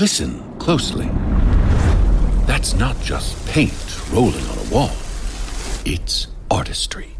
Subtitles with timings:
[0.00, 1.06] Listen closely.
[2.46, 4.90] That's not just paint rolling on a wall,
[5.84, 7.10] it's artistry.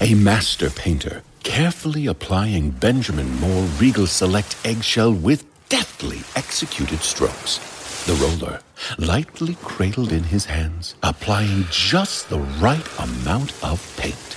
[0.00, 7.58] A master painter carefully applying Benjamin Moore Regal Select eggshell with deftly executed strokes.
[8.06, 8.60] The roller,
[8.96, 14.36] lightly cradled in his hands, applying just the right amount of paint.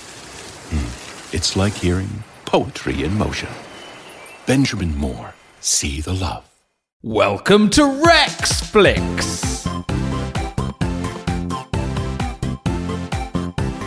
[0.71, 1.35] Hmm.
[1.35, 3.49] It's like hearing poetry in motion.
[4.47, 6.54] Benjamin Moore, see the love.
[7.07, 9.63] Welcome to Rexflix.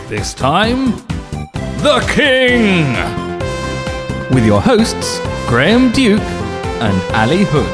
[0.09, 0.93] This time,
[1.83, 2.87] The King!
[4.33, 6.21] With your hosts, Graham Duke
[6.81, 7.67] and Ali Hood.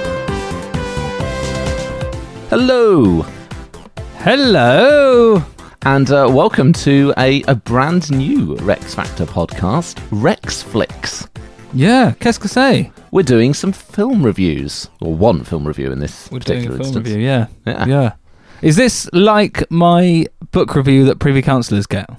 [2.48, 3.27] Hello,
[4.20, 5.45] Hello!
[5.83, 11.29] and uh, welcome to a, a brand new Rex Factor podcast, Rexflix.
[11.75, 12.94] Yeah, qu'est-ce que c'est?
[13.15, 16.81] We're doing some film reviews, or one film review in this We're doing a film
[16.81, 16.97] instance.
[17.07, 17.47] review, yeah.
[17.65, 17.87] Yeah.
[17.87, 18.12] Yeah.
[18.61, 22.11] Is this like my book review that privy councillors get?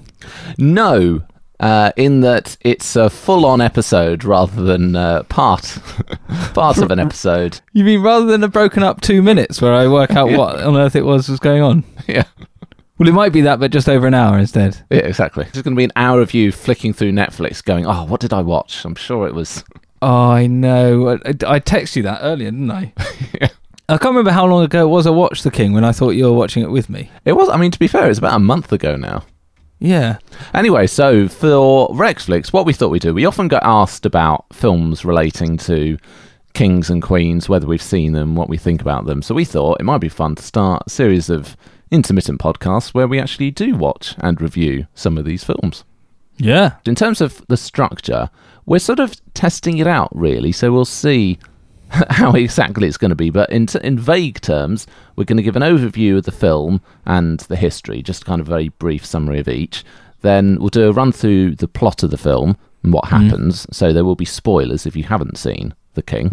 [0.56, 1.20] No,
[1.60, 5.78] uh, in that it's a full-on episode rather than uh, part
[6.54, 7.60] part of an episode.
[7.74, 10.78] You mean rather than a broken up two minutes where I work out what on
[10.78, 11.84] earth it was was going on?
[12.06, 12.24] yeah.
[12.96, 14.78] Well, it might be that, but just over an hour instead.
[14.90, 15.44] Yeah, exactly.
[15.44, 18.32] It's going to be an hour of you flicking through Netflix, going, "Oh, what did
[18.32, 19.62] I watch?" I'm sure it was.
[20.02, 21.08] Oh, I know.
[21.08, 22.92] I, I, texted you that earlier, didn't I?
[23.88, 26.10] I can't remember how long ago it was I watched The King when I thought
[26.10, 27.10] you were watching it with me.
[27.24, 27.48] It was.
[27.48, 29.24] I mean, to be fair, it's about a month ago now.
[29.78, 30.18] Yeah.
[30.54, 35.04] Anyway, so for Rexflix, what we thought we'd do, we often get asked about films
[35.04, 35.98] relating to
[36.54, 39.22] kings and queens, whether we've seen them, what we think about them.
[39.22, 41.56] So we thought it might be fun to start a series of
[41.90, 45.84] intermittent podcasts where we actually do watch and review some of these films.
[46.38, 46.76] Yeah.
[46.86, 48.30] In terms of the structure,
[48.66, 50.52] we're sort of testing it out, really.
[50.52, 51.38] So we'll see
[51.88, 53.30] how exactly it's going to be.
[53.30, 56.80] But in, t- in vague terms, we're going to give an overview of the film
[57.06, 59.84] and the history, just kind of a very brief summary of each.
[60.22, 63.66] Then we'll do a run through the plot of the film and what happens.
[63.70, 66.28] So there will be spoilers if you haven't seen The King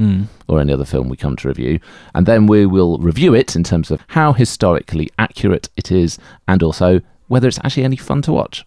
[0.47, 1.79] or any other film we come to review.
[2.15, 6.17] And then we will review it in terms of how historically accurate it is
[6.47, 8.65] and also whether it's actually any fun to watch.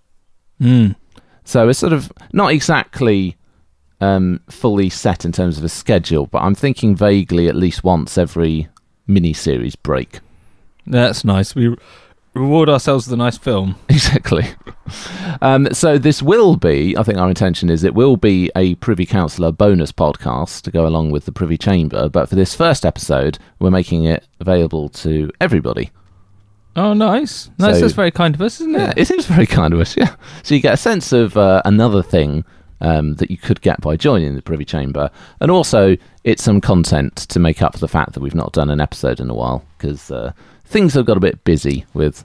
[0.60, 0.96] Mm.
[1.44, 3.36] So it's sort of not exactly
[4.00, 8.18] um, fully set in terms of a schedule, but I'm thinking vaguely at least once
[8.18, 8.68] every
[9.06, 10.20] mini series break.
[10.86, 11.54] That's nice.
[11.54, 11.74] We
[12.34, 13.76] reward ourselves with a nice film.
[13.88, 14.44] Exactly.
[15.42, 19.04] Um, so this will be, I think our intention is it will be a Privy
[19.06, 22.08] Councillor bonus podcast to go along with the Privy Chamber.
[22.08, 25.90] But for this first episode, we're making it available to everybody.
[26.76, 27.50] Oh, nice.
[27.58, 27.76] Nice.
[27.76, 28.98] So- That's very kind of us, isn't Yeah, it?
[28.98, 29.96] it is very kind of us.
[29.96, 30.14] Yeah.
[30.44, 32.44] So you get a sense of uh, another thing
[32.80, 35.10] um, that you could get by joining the Privy Chamber,
[35.40, 38.70] and also it's some content to make up for the fact that we've not done
[38.70, 40.32] an episode in a while because uh,
[40.64, 42.24] things have got a bit busy with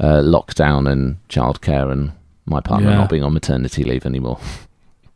[0.00, 2.12] uh, lockdown and childcare, and
[2.46, 2.96] my partner Yeah.
[2.96, 4.38] not being on maternity leave anymore.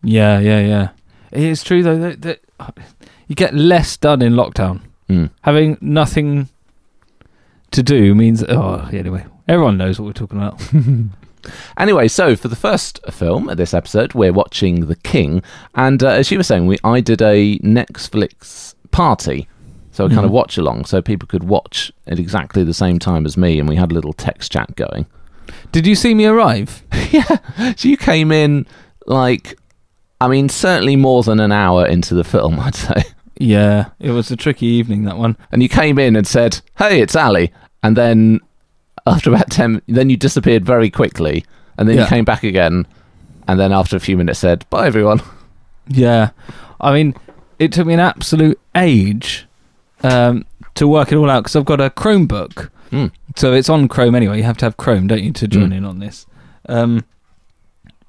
[0.02, 0.88] Yeah, yeah, yeah.
[1.32, 2.40] It is true, though, that, that
[3.26, 4.82] you get less done in lockdown.
[5.08, 5.30] Mm.
[5.40, 6.48] Having nothing
[7.72, 8.44] to do means.
[8.48, 9.24] Oh, anyway.
[9.48, 10.62] Everyone knows what we're talking about.
[11.78, 15.42] Anyway, so for the first film of this episode, we're watching The King,
[15.74, 19.48] and uh, as you were saying, we I did a Netflix party,
[19.92, 20.34] so a kind of Mhm.
[20.34, 23.76] watch along, so people could watch at exactly the same time as me, and we
[23.76, 25.06] had a little text chat going.
[25.72, 26.82] Did you see me arrive?
[27.10, 27.38] yeah,
[27.76, 28.66] so you came in
[29.06, 29.56] like,
[30.20, 33.04] I mean, certainly more than an hour into the film, I'd say,
[33.38, 35.36] Yeah, it was a tricky evening, that one.
[35.52, 38.40] and you came in and said, "Hey, it's Ali," and then
[39.06, 41.44] after about ten, then you disappeared very quickly,
[41.78, 42.86] and then you came back again,
[43.48, 45.20] and then after a few minutes said, "Bye, everyone."
[45.88, 46.30] Yeah.
[46.80, 47.14] I mean,
[47.60, 49.46] it took me an absolute age
[50.02, 50.44] um,
[50.74, 52.70] to work it all out because I've got a Chromebook.
[52.90, 53.12] Mm.
[53.36, 54.38] So it's on Chrome anyway.
[54.38, 55.76] You have to have Chrome, don't you, to join Mm.
[55.76, 56.26] in on this?
[56.68, 57.04] Um,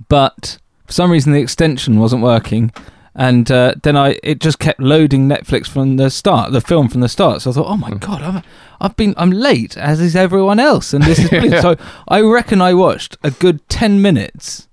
[0.09, 0.57] but
[0.87, 2.71] for some reason, the extension wasn't working.
[3.19, 7.01] And uh, then I it just kept loading Netflix from the start, the film from
[7.01, 7.41] the start.
[7.41, 8.45] So I thought, oh my god, I've,
[8.79, 11.61] I've been I'm late, as is everyone else, and this is brilliant.
[11.63, 11.75] so
[12.07, 14.67] I reckon I watched a good ten minutes,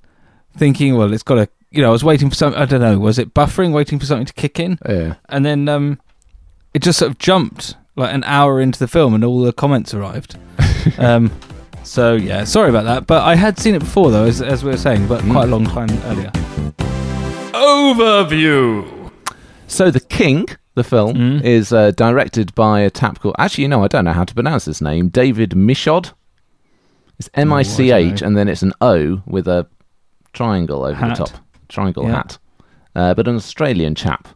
[0.59, 2.61] thinking, well, it's got to, you know, I was waiting for something.
[2.61, 5.15] I don't know, was it buffering, waiting for something to kick in, Yeah.
[5.31, 5.99] and then um,
[6.75, 9.95] it just sort of jumped like an hour into the film, and all the comments
[9.95, 10.37] arrived.
[10.99, 11.31] um,
[11.83, 13.07] so yeah, sorry about that.
[13.07, 15.51] But I had seen it before, though, as, as we were saying, but quite a
[15.51, 16.31] long time earlier.
[17.55, 19.11] Overview.
[19.67, 21.43] So the King, the film, Mm.
[21.45, 23.37] is uh, directed by a tap called.
[23.39, 25.09] Actually, you know, I don't know how to pronounce his name.
[25.09, 26.13] David Michôd.
[27.19, 29.67] It's M I C H, and then it's an O with a
[30.33, 31.17] triangle over Hat.
[31.17, 31.39] the top.
[31.69, 32.17] Triangle Yeah.
[32.17, 32.39] hat.
[32.97, 34.29] Uh, but an Australian chap.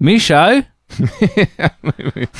[0.00, 0.66] Micho.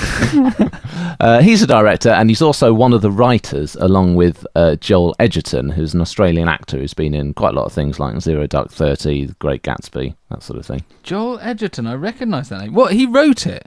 [1.20, 5.14] Uh, he's a director, and he's also one of the writers, along with uh, Joel
[5.18, 8.46] Edgerton, who's an Australian actor who's been in quite a lot of things like Zero
[8.46, 10.82] Dark Thirty, The Great Gatsby, that sort of thing.
[11.02, 11.86] Joel Edgerton.
[11.86, 12.72] I recognise that name.
[12.72, 12.94] What?
[12.94, 13.66] He wrote it.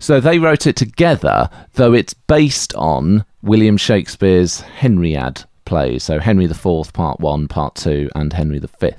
[0.00, 6.02] So they wrote it together, though it's based on William Shakespeare's Henriade plays.
[6.02, 8.90] So Henry IV, Part One, Part Two, and Henry V.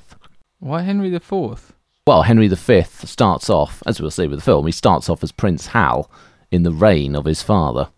[0.60, 1.74] Why Henry the Fourth?
[2.04, 5.30] Well, Henry V starts off, as we'll see with the film, he starts off as
[5.30, 6.10] Prince Hal
[6.50, 7.90] in the reign of his father.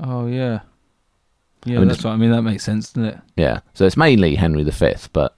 [0.00, 0.60] Oh yeah.
[1.64, 2.30] Yeah, I mean, that's what I mean.
[2.32, 3.18] That makes sense, doesn't it?
[3.36, 5.36] Yeah, so it's mainly Henry V, but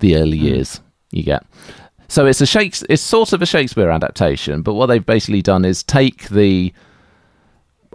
[0.00, 0.44] the early hmm.
[0.44, 0.80] years
[1.12, 1.44] you get.
[2.08, 5.64] So it's a Shakes, it's sort of a Shakespeare adaptation, but what they've basically done
[5.64, 6.72] is take the,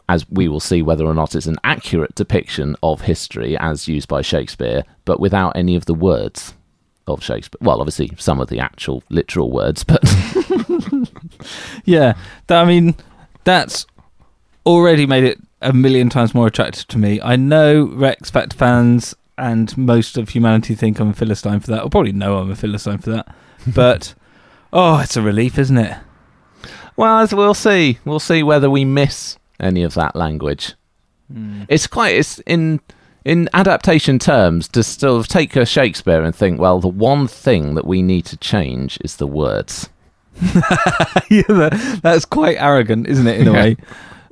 [0.07, 4.07] as we will see whether or not it's an accurate depiction of history as used
[4.07, 6.53] by Shakespeare, but without any of the words
[7.07, 7.59] of Shakespeare.
[7.61, 10.03] Well, obviously some of the actual literal words, but
[11.85, 12.13] Yeah.
[12.47, 12.95] That, I mean,
[13.43, 13.85] that's
[14.65, 17.19] already made it a million times more attractive to me.
[17.21, 21.83] I know Rex Factor fans and most of humanity think I'm a philistine for that.
[21.83, 23.35] Or probably know I'm a philistine for that.
[23.75, 24.15] But
[24.73, 25.95] oh, it's a relief, isn't it?
[26.95, 30.73] well, as we'll see, we'll see whether we miss any of that language.
[31.31, 31.63] Hmm.
[31.69, 32.79] It's quite it's in
[33.25, 37.85] in adaptation terms to still take a Shakespeare and think, well, the one thing that
[37.85, 39.89] we need to change is the words.
[41.29, 41.69] yeah,
[42.01, 43.39] that's quite arrogant, isn't it?
[43.41, 43.61] In a Yeah.
[43.63, 43.77] way.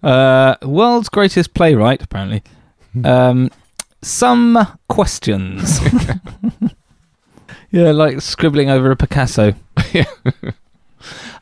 [0.01, 2.41] Uh, world's greatest playwright, apparently.
[3.03, 3.51] Um,
[4.01, 4.57] some
[4.88, 5.80] questions.
[7.71, 9.53] yeah, like scribbling over a Picasso.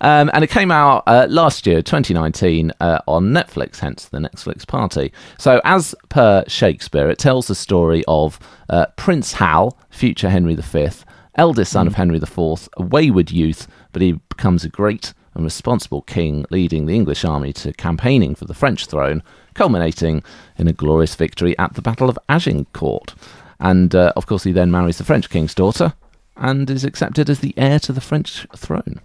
[0.02, 4.66] Um, and it came out uh, last year, 2019, uh, on Netflix, hence the Netflix
[4.68, 5.12] party.
[5.38, 8.40] So, as per Shakespeare, it tells the story of
[8.70, 10.90] uh, Prince Hal, future Henry V,
[11.36, 16.02] eldest son of Henry IV, a wayward youth, but he becomes a great and responsible
[16.02, 19.22] king, leading the English army to campaigning for the French throne,
[19.54, 20.24] culminating
[20.58, 23.14] in a glorious victory at the Battle of Agincourt.
[23.60, 25.94] And uh, of course, he then marries the French king's daughter
[26.36, 29.00] and is accepted as the heir to the French throne.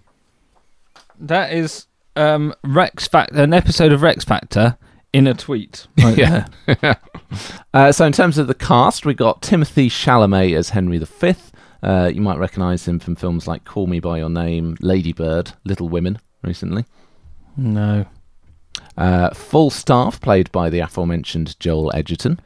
[1.23, 4.77] That is um, Rex Factor, an episode of Rex Factor
[5.13, 5.87] in a tweet.
[6.01, 6.45] Right Yeah.
[7.73, 11.33] Uh, so, in terms of the cast, we got Timothée Chalamet as Henry V.
[11.81, 15.51] Uh, you might recognise him from films like Call Me by Your Name, Lady Bird,
[15.65, 16.85] Little Women, recently.
[17.57, 18.05] No.
[18.95, 22.39] Uh, Falstaff played by the aforementioned Joel Edgerton.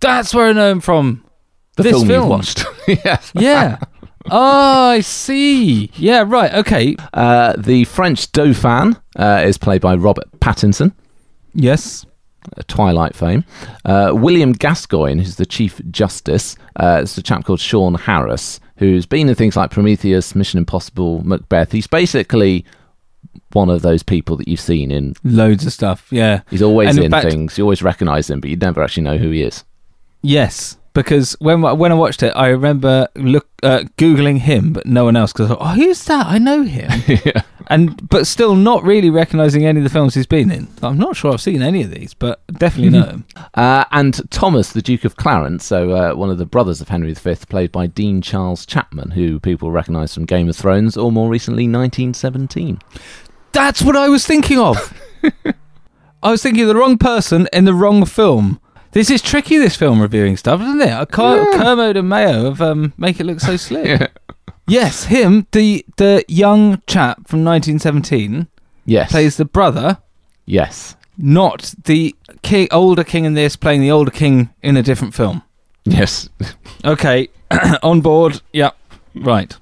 [0.00, 1.24] That's where I know him from.
[1.76, 2.24] The This film, film.
[2.24, 2.64] you watched.
[2.88, 3.30] yes.
[3.36, 3.78] Yeah.
[4.30, 5.90] oh, I see.
[5.96, 6.52] Yeah, right.
[6.54, 6.96] Okay.
[7.12, 10.92] Uh, the French Dauphin uh, is played by Robert Pattinson.
[11.54, 12.04] Yes.
[12.68, 13.44] Twilight fame.
[13.84, 19.06] Uh, William Gascoigne, who's the Chief Justice, uh, it's a chap called Sean Harris, who's
[19.06, 21.72] been in things like Prometheus, Mission Impossible, Macbeth.
[21.72, 22.64] He's basically
[23.52, 25.14] one of those people that you've seen in.
[25.24, 26.06] Loads of stuff.
[26.10, 26.42] Yeah.
[26.50, 27.56] He's always And in in fact- things.
[27.56, 29.64] You always recognise him, but you never actually know who he is.
[30.22, 30.76] Yes.
[30.94, 35.16] Because when when I watched it, I remember look uh, googling him, but no one
[35.16, 35.32] else.
[35.32, 36.26] Because I thought, oh, who's that?
[36.26, 36.90] I know him.
[37.68, 40.68] And but still not really recognizing any of the films he's been in.
[40.82, 43.24] I'm not sure I've seen any of these, but definitely know him.
[43.54, 47.14] Uh, and Thomas, the Duke of Clarence, so uh, one of the brothers of Henry
[47.14, 51.30] V, played by Dean Charles Chapman, who people recognise from Game of Thrones or more
[51.30, 52.80] recently 1917.
[53.52, 54.92] That's what I was thinking of.
[56.22, 58.60] I was thinking of the wrong person in the wrong film.
[58.94, 59.58] This is tricky.
[59.58, 60.92] This film reviewing stuff, isn't it?
[60.92, 64.10] I can't Kermode and Mayo of um, make it look so slick.
[64.66, 68.46] Yes, him, the the young chap from 1917,
[68.86, 69.10] Yes.
[69.10, 69.98] plays the brother,
[70.46, 70.96] Yes.
[71.18, 75.42] not the king, older king in this, playing the older king in a different film.
[75.84, 76.30] Yes.
[76.84, 77.28] Okay,
[77.82, 78.40] on board.
[78.54, 78.74] Yep,
[79.16, 79.54] right.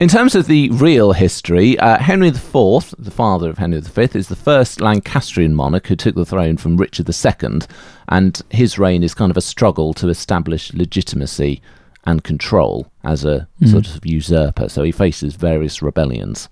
[0.00, 4.28] In terms of the real history, uh, Henry IV, the father of Henry V, is
[4.28, 7.60] the first Lancastrian monarch who took the throne from Richard II,
[8.08, 11.60] and his reign is kind of a struggle to establish legitimacy
[12.04, 14.70] and control as a sort of usurper.
[14.70, 16.48] So he faces various rebellions,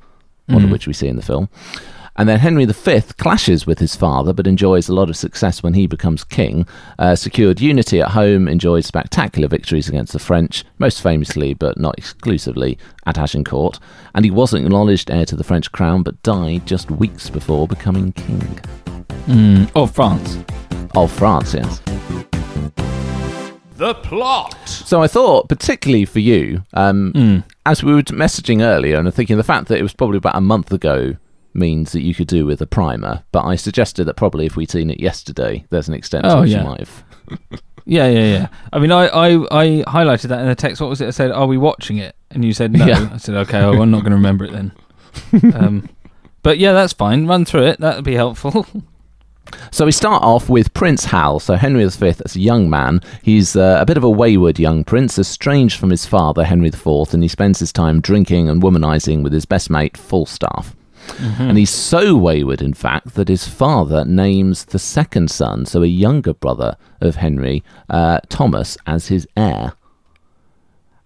[0.48, 1.48] one of which we see in the film.
[2.18, 5.75] And then Henry V clashes with his father, but enjoys a lot of success when
[5.75, 6.66] he becomes king.
[6.98, 11.96] Uh, secured unity at home, enjoyed spectacular victories against the French, most famously, but not
[11.96, 13.78] exclusively, at Agincourt.
[14.16, 18.10] And he wasn't acknowledged heir to the French crown, but died just weeks before becoming
[18.12, 18.60] king.
[19.28, 19.70] Mm.
[19.76, 20.38] Or France.
[20.96, 21.80] of France, yes.
[23.76, 24.56] The plot.
[24.68, 27.44] So I thought, particularly for you, um, Mm.
[27.64, 30.34] as we were messaging earlier, and I'm thinking the fact that it was probably about
[30.34, 31.14] a month ago
[31.58, 33.24] means that you could do with a primer.
[33.32, 36.40] But I suggested that probably if we'd seen it yesterday, there's an extent to Oh,
[36.42, 36.58] which yeah.
[36.62, 37.04] you might have.
[37.90, 38.48] Yeah, yeah, yeah.
[38.70, 40.78] I mean, I, I, I highlighted that in the text.
[40.78, 41.06] What was it?
[41.06, 42.84] I said, "Are we watching it?" And you said no.
[42.84, 43.08] Yeah.
[43.10, 44.72] I said, "Okay, well, I'm not going to remember it then."
[45.54, 45.88] um,
[46.42, 47.26] but yeah, that's fine.
[47.26, 47.80] Run through it.
[47.80, 48.66] That would be helpful.
[49.70, 51.40] So we start off with Prince Hal.
[51.40, 54.84] So Henry V, as a young man, he's uh, a bit of a wayward young
[54.84, 59.22] prince, estranged from his father, Henry IV, and he spends his time drinking and womanizing
[59.22, 60.76] with his best mate, Falstaff.
[61.18, 65.86] And he's so wayward, in fact, that his father names the second son, so a
[65.86, 69.72] younger brother of Henry, uh, Thomas, as his heir.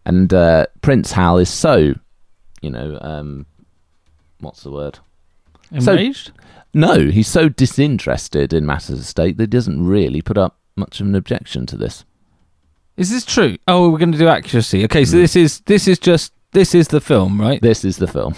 [0.04, 1.94] And uh, Prince Hal is so,
[2.60, 3.46] you know, um,
[4.40, 4.98] what's the word?
[5.80, 5.94] So-
[6.74, 11.00] No, he's so disinterested in matters of state that he doesn't really put up much
[11.00, 12.04] of an objection to this.
[12.96, 13.56] is this true?
[13.68, 14.82] Oh, we're going to do accuracy.
[14.84, 17.60] Okay, so this is this is just this is the film, right?
[17.60, 18.34] This is the film.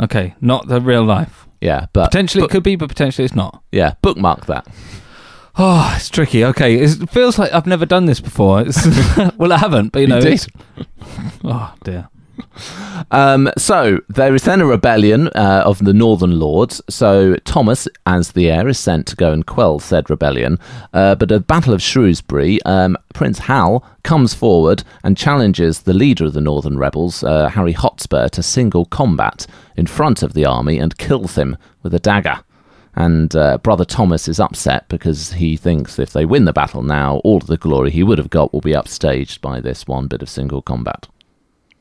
[0.00, 1.46] Okay, not the real life.
[1.60, 3.62] Yeah, but Potentially it could be, but potentially it's not.
[3.72, 4.66] yeah, bookmark that.
[5.56, 6.44] Oh, it's tricky.
[6.44, 8.62] Okay, it's, it feels like I've never done this before.
[8.62, 8.84] It's,
[9.38, 10.20] well, I haven't, but you know.
[10.20, 10.32] Did.
[10.34, 10.86] it's-
[11.44, 12.08] Oh dear.
[13.10, 16.80] Um, so there is then a rebellion uh, of the Northern Lords.
[16.88, 20.58] So Thomas, as the heir, is sent to go and quell said rebellion.
[20.92, 25.94] Uh, but at the Battle of Shrewsbury, um, Prince Hal comes forward and challenges the
[25.94, 30.44] leader of the Northern rebels, uh, Harry Hotspur, to single combat in front of the
[30.44, 32.40] army and kills him with a dagger.
[32.96, 37.16] And uh, brother Thomas is upset because he thinks if they win the battle now,
[37.18, 40.28] all the glory he would have got will be upstaged by this one bit of
[40.28, 41.08] single combat.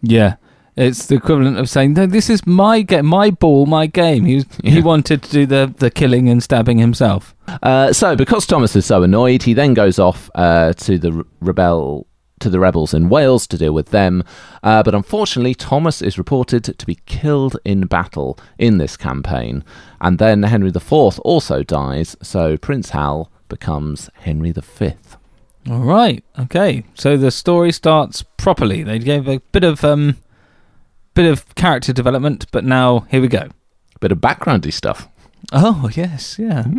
[0.01, 0.35] Yeah,
[0.75, 4.35] it's the equivalent of saying, "No, this is my game, my ball, my game." He
[4.35, 7.35] was, he wanted to do the the killing and stabbing himself.
[7.61, 12.07] Uh, so, because Thomas is so annoyed, he then goes off uh, to the rebel
[12.39, 14.23] to the rebels in Wales to deal with them.
[14.61, 19.63] Uh, but unfortunately, Thomas is reported to be killed in battle in this campaign,
[20.01, 22.15] and then Henry IV also dies.
[22.21, 24.93] So Prince Hal becomes Henry V.
[25.69, 26.83] All right, okay.
[26.93, 28.83] So the story starts properly.
[28.83, 30.17] They gave a bit of um,
[31.13, 33.49] bit of character development, but now here we go.
[33.99, 35.07] Bit of backgroundy stuff.
[35.51, 36.65] Oh yes, yeah.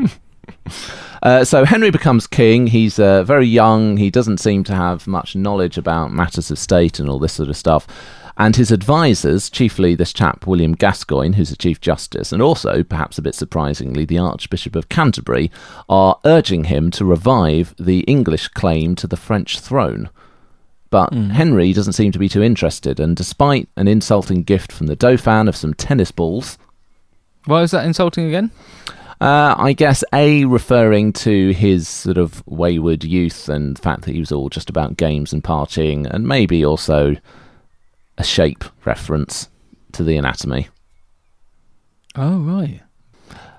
[1.23, 2.67] Uh, so Henry becomes king.
[2.67, 3.97] He's uh, very young.
[3.97, 7.49] He doesn't seem to have much knowledge about matters of state and all this sort
[7.49, 7.87] of stuff.
[8.37, 13.17] And his advisors, chiefly this chap William Gascoigne, who's the Chief Justice, and also, perhaps
[13.17, 15.51] a bit surprisingly, the Archbishop of Canterbury,
[15.89, 20.11] are urging him to revive the English claim to the French throne.
[20.95, 24.95] But Henry doesn't seem to be too interested, and despite an insulting gift from the
[24.95, 26.57] Dauphin of some tennis balls,
[27.47, 28.53] Why is that insulting again?
[29.21, 34.13] uh, I guess A, referring to his sort of wayward youth and the fact that
[34.13, 37.17] he was all just about games and partying, and maybe also
[38.17, 39.49] a shape reference
[39.95, 40.69] to the anatomy.
[42.15, 42.81] Oh right.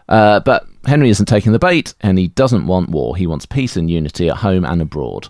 [0.07, 3.17] Uh, but Henry isn't taking the bait, and he doesn't want war.
[3.17, 5.27] He wants peace and unity at home and abroad.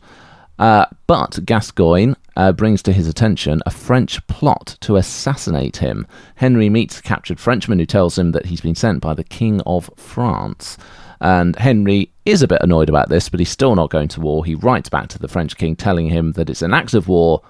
[0.57, 6.07] Uh, but Gascoigne uh, brings to his attention a French plot to assassinate him.
[6.35, 9.61] Henry meets a captured Frenchman who tells him that he's been sent by the King
[9.65, 10.77] of France.
[11.21, 14.45] And Henry is a bit annoyed about this, but he's still not going to war.
[14.45, 17.41] He writes back to the French king telling him that it's an act of war,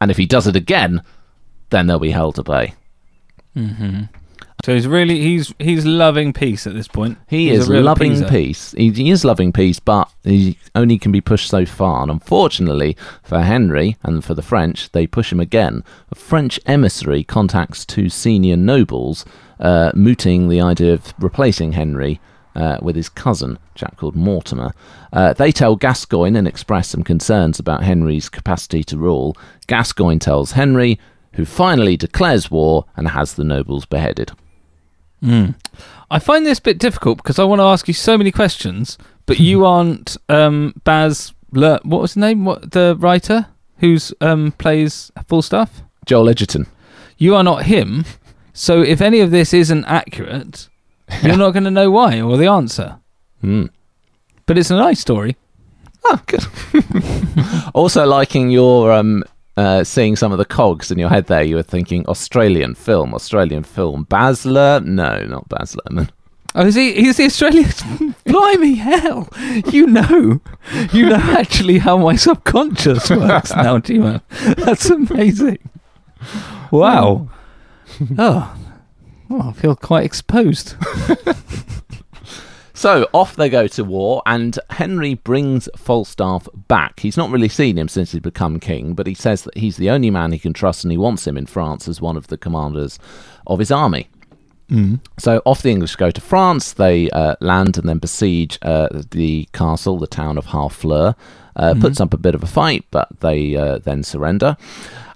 [0.00, 1.02] and if he does it again,
[1.70, 2.74] then they'll be held to pay.
[4.64, 7.18] So he's really he's he's loving peace at this point.
[7.26, 8.70] He He's is loving peace.
[8.72, 12.02] He, he is loving peace, but he only can be pushed so far.
[12.02, 15.82] And unfortunately for Henry and for the French, they push him again.
[16.12, 19.24] A French emissary contacts two senior nobles,
[19.58, 22.20] uh, mooting the idea of replacing Henry
[22.54, 24.72] uh, with his cousin, a chap called Mortimer.
[25.12, 29.36] Uh, they tell Gascoigne and express some concerns about Henry's capacity to rule.
[29.66, 31.00] Gascoigne tells Henry,
[31.32, 34.30] who finally declares war and has the nobles beheaded.
[35.22, 38.98] I find this a bit difficult because I want to ask you so many questions,
[39.26, 41.32] but you aren't um, Baz.
[41.52, 42.44] Le- what was his name?
[42.44, 43.46] What the writer
[43.78, 45.82] who's um, plays Falstaff?
[46.06, 46.66] Joel Edgerton.
[47.18, 48.04] You are not him.
[48.52, 50.68] So if any of this isn't accurate,
[51.22, 52.98] you're not going to know why or the answer.
[53.42, 53.66] Hmm.
[54.46, 55.36] But it's a nice story.
[56.04, 56.44] Oh, good.
[57.74, 59.24] also, liking your um,
[59.56, 63.14] uh, seeing some of the cogs in your head there, you were thinking Australian film,
[63.14, 64.06] Australian film.
[64.06, 64.84] Basler?
[64.84, 66.10] No, not Baz Luhrmann.
[66.54, 66.92] Oh, is he?
[66.92, 67.70] He's the Australian.
[68.26, 69.28] Blimey, hell!
[69.70, 70.40] You know,
[70.92, 74.20] you know actually how my subconscious works now, Timo.
[74.56, 75.58] That's amazing.
[76.70, 77.28] Wow.
[78.18, 78.56] Oh,
[79.30, 80.76] oh I feel quite exposed.
[82.82, 86.98] So off they go to war, and Henry brings Falstaff back.
[86.98, 89.88] He's not really seen him since he's become king, but he says that he's the
[89.88, 92.36] only man he can trust and he wants him in France as one of the
[92.36, 92.98] commanders
[93.46, 94.08] of his army.
[95.16, 96.72] So off the English go to France.
[96.72, 101.14] They uh, land and then besiege uh, the castle, the town of Harfleur.
[101.54, 104.56] Uh, Puts up a bit of a fight, but they uh, then surrender.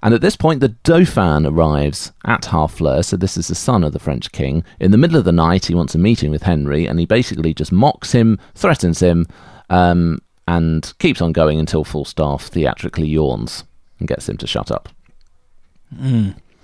[0.03, 3.03] And at this point, the Dauphin arrives at Harfleur.
[3.03, 4.63] So this is the son of the French king.
[4.79, 7.53] In the middle of the night, he wants a meeting with Henry, and he basically
[7.53, 9.25] just mocks him, threatens him,
[9.69, 13.63] um, and keeps on going until Falstaff theatrically yawns
[13.99, 14.89] and gets him to shut up.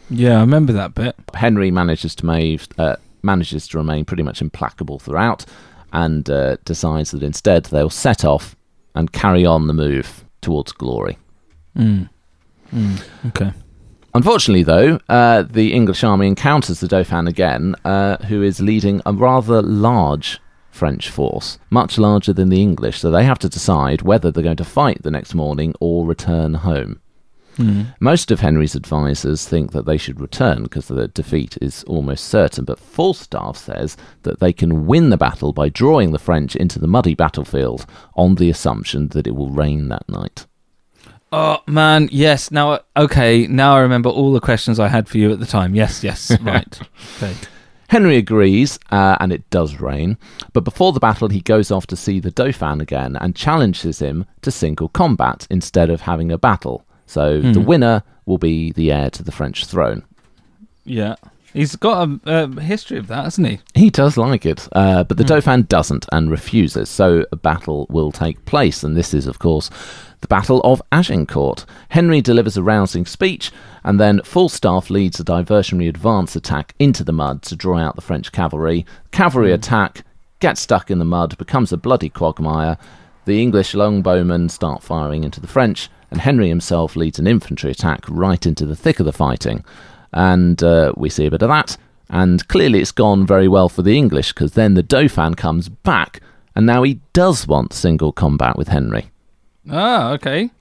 [0.10, 1.16] Yeah, I remember that bit.
[1.34, 5.46] Henry manages to mave, uh, manages to remain pretty much implacable throughout,
[5.92, 8.56] and uh, decides that instead they'll set off
[8.96, 11.18] and carry on the move towards glory.
[13.28, 13.52] Okay.
[14.16, 19.14] Unfortunately, though, uh, the English army encounters the Dauphin again, uh, who is leading a
[19.14, 23.00] rather large French force, much larger than the English.
[23.00, 26.56] So they have to decide whether they're going to fight the next morning or return
[26.56, 27.00] home.
[28.00, 32.66] Most of Henry's advisors think that they should return because the defeat is almost certain,
[32.66, 36.88] but Falstaff says that they can win the battle by drawing the French into the
[36.88, 40.46] muddy battlefield on the assumption that it will rain that night.
[41.32, 42.52] Oh man, yes.
[42.52, 43.48] Now, okay.
[43.48, 45.74] Now I remember all the questions I had for you at the time.
[45.74, 46.32] Yes, yes.
[46.42, 46.80] Right.
[47.18, 47.34] Okay.
[47.90, 50.18] Henry agrees, uh, and it does rain.
[50.54, 54.26] But before the battle, he goes off to see the Dauphin again and challenges him
[54.42, 56.86] to single combat instead of having a battle.
[57.06, 57.54] So hmm.
[57.54, 60.04] the winner will be the heir to the French throne.
[60.86, 61.16] Yeah.
[61.54, 63.60] He's got a, a history of that, hasn't he?
[63.76, 65.28] He does like it, uh, but the hmm.
[65.28, 66.90] Dauphin doesn't and refuses.
[66.90, 69.70] So a battle will take place, and this is, of course,
[70.22, 71.66] the Battle of Agincourt.
[71.90, 73.52] Henry delivers a rousing speech,
[73.84, 78.02] and then Falstaff leads a diversionary advance attack into the mud to draw out the
[78.02, 78.86] French cavalry.
[79.12, 79.56] Cavalry hmm.
[79.56, 80.04] attack,
[80.40, 82.78] gets stuck in the mud, becomes a bloody quagmire.
[83.26, 88.06] The English longbowmen start firing into the French, and Henry himself leads an infantry attack
[88.08, 89.66] right into the thick of the fighting.
[90.14, 91.76] And uh, we see a bit of that.
[92.08, 96.22] And clearly, it's gone very well for the English because then the Dauphin comes back,
[96.56, 99.10] and now he does want single combat with Henry.
[99.72, 100.52] Ah, okay.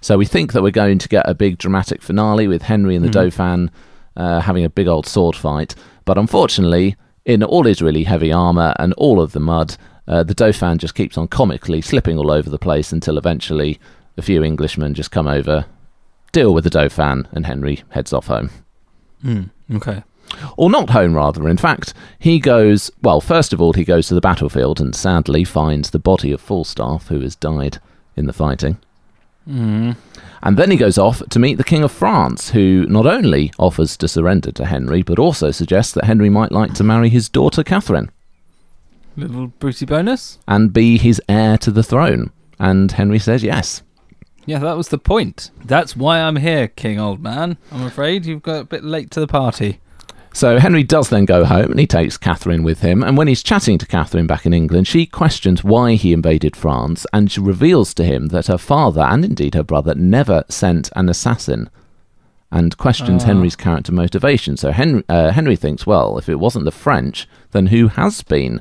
[0.00, 3.04] So we think that we're going to get a big dramatic finale with Henry and
[3.04, 3.72] the Dauphin
[4.16, 5.74] uh, having a big old sword fight.
[6.04, 9.76] But unfortunately, in all his really heavy armour and all of the mud,
[10.06, 13.80] uh, the Dauphin just keeps on comically slipping all over the place until eventually
[14.16, 15.66] a few Englishmen just come over,
[16.32, 18.50] deal with the Dauphin, and Henry heads off home.
[19.22, 20.02] Hmm, okay.
[20.56, 21.48] Or not home, rather.
[21.48, 25.44] In fact, he goes, well, first of all, he goes to the battlefield and sadly
[25.44, 27.78] finds the body of Falstaff, who has died
[28.16, 28.78] in the fighting.
[29.44, 29.92] Hmm.
[30.42, 33.96] And then he goes off to meet the King of France, who not only offers
[33.98, 37.62] to surrender to Henry, but also suggests that Henry might like to marry his daughter
[37.62, 38.10] Catherine
[39.16, 40.38] Little Brucey bonus.
[40.48, 42.30] and be his heir to the throne.
[42.58, 43.82] And Henry says yes.
[44.46, 45.50] Yeah, that was the point.
[45.64, 47.56] That's why I'm here, King Old Man.
[47.72, 49.80] I'm afraid you've got a bit late to the party.
[50.34, 53.04] So Henry does then go home and he takes Catherine with him.
[53.04, 57.06] And when he's chatting to Catherine back in England, she questions why he invaded France
[57.12, 61.08] and she reveals to him that her father and indeed her brother never sent an
[61.08, 61.70] assassin
[62.50, 63.26] and questions Ah.
[63.28, 64.56] Henry's character motivation.
[64.56, 68.60] So Henry, uh, Henry thinks, well, if it wasn't the French, then who has been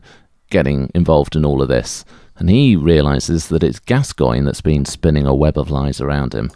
[0.52, 2.06] getting involved in all of this?
[2.38, 6.52] And he realizes that it's Gascoigne that's been spinning a web of lies around him.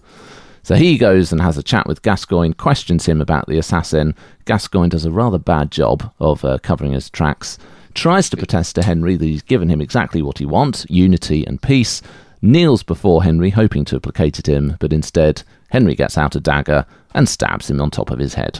[0.63, 4.15] So he goes and has a chat with Gascoigne, questions him about the assassin.
[4.45, 7.57] Gascoigne does a rather bad job of uh, covering his tracks,
[7.93, 11.61] tries to protest to Henry that he's given him exactly what he wants unity and
[11.61, 12.01] peace,
[12.41, 16.85] kneels before Henry, hoping to have placated him, but instead, Henry gets out a dagger
[17.13, 18.59] and stabs him on top of his head.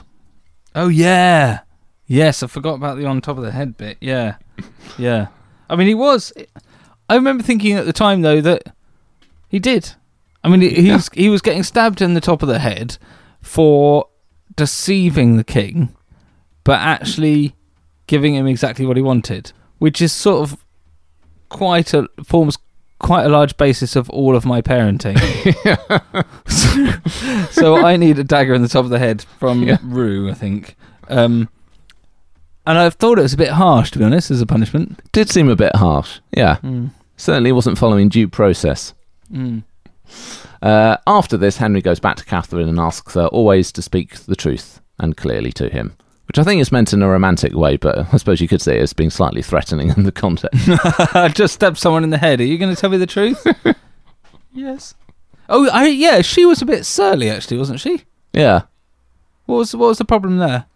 [0.74, 1.60] Oh yeah,
[2.06, 2.42] yes.
[2.42, 3.98] I forgot about the on top of the head bit.
[4.00, 4.36] Yeah,
[4.96, 5.28] yeah.
[5.70, 6.32] I mean, he was.
[7.08, 8.74] I remember thinking at the time though that
[9.48, 9.94] he did.
[10.44, 12.98] I mean, he, he was he was getting stabbed in the top of the head
[13.42, 14.08] for
[14.56, 15.94] deceiving the king,
[16.64, 17.54] but actually
[18.06, 20.64] giving him exactly what he wanted, which is sort of
[21.48, 22.58] quite a forms
[22.98, 25.16] quite a large basis of all of my parenting.
[26.46, 29.78] so, so I need a dagger in the top of the head from Yeah.
[29.82, 30.76] Rue, I think.
[31.08, 31.48] Um,
[32.66, 35.00] and I've thought it was a bit harsh, to be honest, as a punishment.
[35.12, 36.58] Did seem a bit harsh, yeah.
[37.18, 38.94] Certainly wasn't following due process.
[39.30, 39.64] Mm.
[40.62, 44.36] Uh, after this, Henry goes back to Catherine and asks her always to speak the
[44.36, 45.96] truth and clearly to him,
[46.28, 48.78] which I think is meant in a romantic way, but I suppose you could say
[48.78, 50.68] it as being slightly threatening in the context.
[51.14, 52.40] I just stabbed someone in the head.
[52.40, 53.44] Are you going to tell me the truth?
[54.52, 54.94] yes.
[55.48, 56.22] Oh, I, yeah.
[56.22, 58.04] She was a bit surly, actually, wasn't she?
[58.32, 58.62] yeah.
[59.46, 60.66] What was what was the problem there?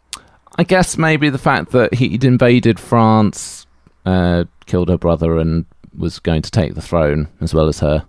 [0.56, 3.66] I guess maybe the fact that he'd invaded France
[4.06, 8.06] uh, killed her brother and was going to take the throne as well as her.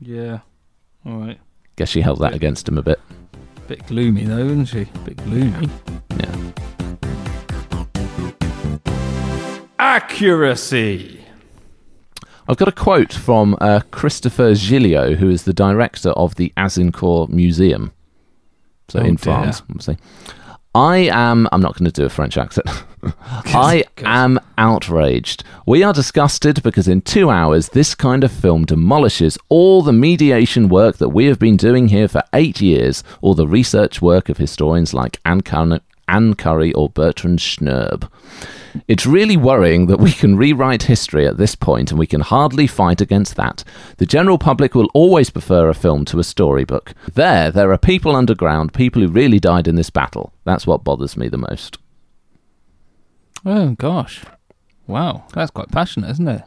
[0.00, 0.40] Yeah.
[1.06, 1.38] All right.
[1.76, 2.36] Guess she held that Yeah.
[2.36, 3.00] against him a bit.
[3.68, 4.84] Bit gloomy though, isn't she?
[5.04, 5.68] Bit gloomy.
[6.18, 6.36] Yeah.
[9.78, 11.24] Accuracy.
[12.48, 17.28] I've got a quote from uh, Christopher Gilliot, who is the director of the Azincourt
[17.28, 17.92] Museum.
[18.88, 19.18] So Oh, in dear.
[19.18, 19.98] France, obviously.
[20.74, 21.48] I am.
[21.52, 22.66] I'm not going to do a French accent.
[23.22, 25.44] I am outraged.
[25.66, 30.68] We are disgusted because in two hours, this kind of film demolishes all the mediation
[30.68, 34.36] work that we have been doing here for eight years, or the research work of
[34.36, 38.10] historians like Anne, Cun- Anne Curry or Bertrand Schnerb.
[38.86, 42.66] It's really worrying that we can rewrite history at this point and we can hardly
[42.66, 43.64] fight against that.
[43.96, 46.94] The general public will always prefer a film to a storybook.
[47.14, 50.32] There, there are people underground, people who really died in this battle.
[50.44, 51.78] That's what bothers me the most.
[53.44, 54.22] Oh gosh.
[54.86, 56.42] Wow, that's quite passionate, isn't it?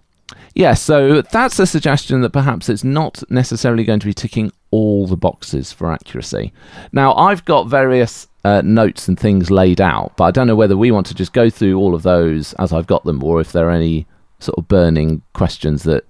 [0.53, 5.07] Yeah, so that's a suggestion that perhaps it's not necessarily going to be ticking all
[5.07, 6.53] the boxes for accuracy.
[6.91, 10.77] Now, I've got various uh, notes and things laid out, but I don't know whether
[10.77, 13.51] we want to just go through all of those as I've got them or if
[13.51, 14.05] there are any
[14.39, 16.05] sort of burning questions that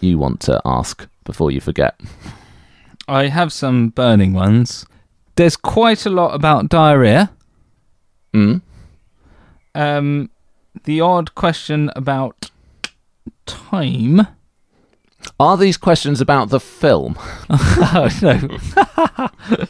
[0.00, 1.98] you want to ask before you forget.
[3.08, 4.86] I have some burning ones.
[5.36, 7.30] There's quite a lot about diarrhea.
[8.34, 8.60] Mm?
[9.74, 10.30] Um,
[10.84, 12.50] the odd question about
[13.46, 14.26] time.
[15.40, 17.16] Are these questions about the film?
[17.50, 19.66] oh no.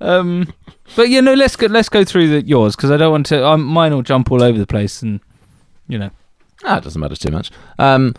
[0.00, 0.52] um,
[0.96, 1.66] but you know, let's go.
[1.66, 3.44] Let's go through the, yours because I don't want to.
[3.46, 5.20] Um, mine will jump all over the place, and
[5.88, 6.10] you know.
[6.64, 7.50] Ah, it doesn't matter too much.
[7.78, 8.14] Um,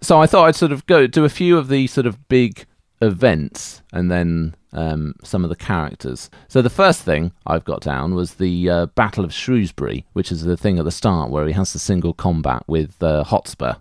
[0.00, 2.66] so I thought I'd sort of go do a few of the sort of big
[3.00, 6.30] events and then um, some of the characters.
[6.46, 10.42] So the first thing I've got down was the uh, Battle of Shrewsbury, which is
[10.42, 13.74] the thing at the start where he has the single combat with uh, Hotspur.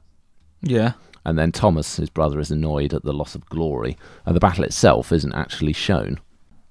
[0.62, 0.94] Yeah.
[1.24, 3.98] And then Thomas, his brother, is annoyed at the loss of glory.
[4.26, 6.20] And the battle itself isn't actually shown.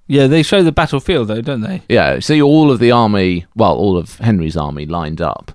[0.07, 1.81] Yeah, they show the battlefield though, don't they?
[1.89, 5.51] Yeah, see all of the army, well, all of Henry's army lined up,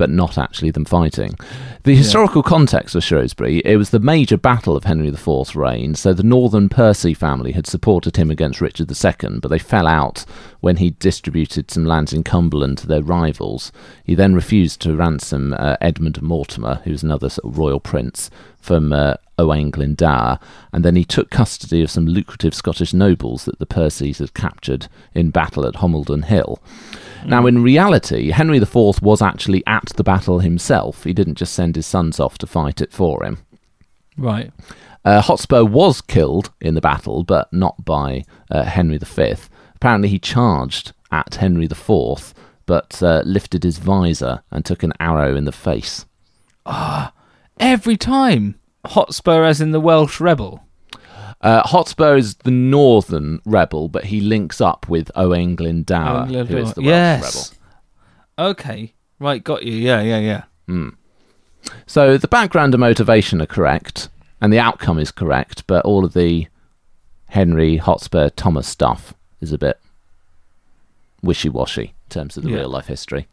[0.00, 1.34] but not actually them fighting.
[1.82, 6.14] The historical context of Shrewsbury, it was the major battle of Henry IV's reign, so
[6.14, 10.24] the Northern Percy family had supported him against Richard II, but they fell out
[10.60, 13.72] when he distributed some lands in Cumberland to their rivals.
[14.02, 18.30] He then refused to ransom uh, Edmund Mortimer, who was another sort of royal prince,
[18.58, 20.38] from uh, Owain Glendower,
[20.72, 24.88] and then he took custody of some lucrative Scottish nobles that the Percys had captured
[25.14, 26.58] in battle at Homildon Hill.
[27.26, 31.04] Now, in reality, Henry IV was actually at the battle himself.
[31.04, 33.38] He didn't just send his sons off to fight it for him.
[34.16, 34.52] Right.
[35.04, 39.34] Uh, Hotspur was killed in the battle, but not by uh, Henry V.
[39.76, 42.34] Apparently, he charged at Henry IV,
[42.66, 46.06] but uh, lifted his visor and took an arrow in the face.
[46.66, 47.12] Ah,
[47.58, 48.58] Every time.
[48.86, 50.64] Hotspur, as in the Welsh rebel.
[51.42, 56.56] Uh, Hotspur is the northern rebel, but he links up with Owain Glendower, Oh, who
[56.58, 57.54] is the Welsh yes.
[58.38, 58.94] Okay.
[59.18, 59.72] Right, got you.
[59.72, 60.42] Yeah, yeah, yeah.
[60.68, 60.96] rebel.
[61.86, 64.08] So the background and motivation are correct,
[64.40, 66.46] and the outcome is correct, but all of the
[67.28, 69.78] Henry Hotspur Thomas stuff is a bit
[71.22, 72.56] wishy-washy in terms of the Yeah.
[72.58, 73.28] real life history.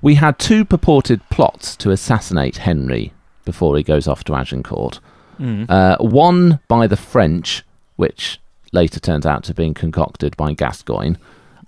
[0.00, 3.12] We had two purported plots to assassinate Henry
[3.44, 4.98] before he goes off to Agincourt.
[5.42, 5.68] Mm.
[5.68, 7.64] Uh, one by the French,
[7.96, 8.40] which
[8.72, 11.16] later turns out to have been concocted by Gascoigne,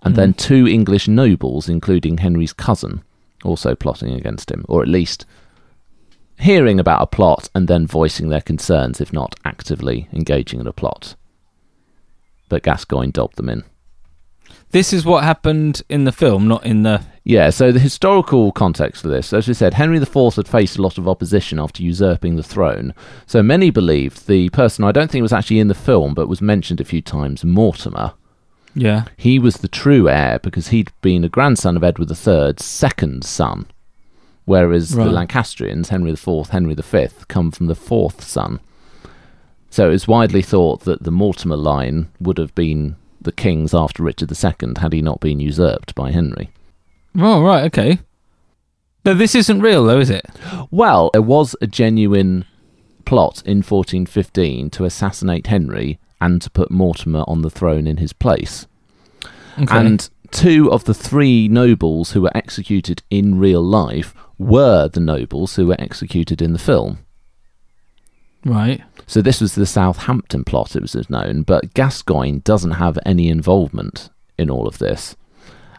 [0.02, 3.02] and then two English nobles, including Henry's cousin,
[3.42, 5.24] also plotting against him, or at least
[6.38, 10.72] hearing about a plot and then voicing their concerns, if not actively engaging in a
[10.72, 11.14] plot.
[12.48, 13.64] But Gascoigne dobbed them in.
[14.70, 17.02] This is what happened in the film, not in the.
[17.26, 20.82] Yeah, so the historical context for this, as we said, Henry IV had faced a
[20.82, 22.92] lot of opposition after usurping the throne.
[23.26, 26.42] So many believed the person, I don't think was actually in the film, but was
[26.42, 28.12] mentioned a few times, Mortimer,
[28.74, 29.04] Yeah.
[29.16, 33.66] he was the true heir because he'd been a grandson of Edward III's second son.
[34.44, 38.60] Whereas the Lancastrians, Henry IV, Henry V, come from the fourth son.
[39.70, 44.02] So it was widely thought that the Mortimer line would have been the king's after
[44.02, 46.50] Richard II had he not been usurped by Henry.
[47.16, 47.98] Oh, right, okay.
[49.04, 50.24] No, this isn't real, though, is it?
[50.70, 52.44] Well, there was a genuine
[53.04, 58.12] plot in 1415 to assassinate Henry and to put Mortimer on the throne in his
[58.12, 58.66] place.
[59.58, 59.76] Okay.
[59.76, 65.56] And two of the three nobles who were executed in real life were the nobles
[65.56, 66.98] who were executed in the film.
[68.44, 68.82] right.
[69.06, 74.08] So this was the Southampton plot, it was known, but Gascoigne doesn't have any involvement
[74.38, 75.14] in all of this.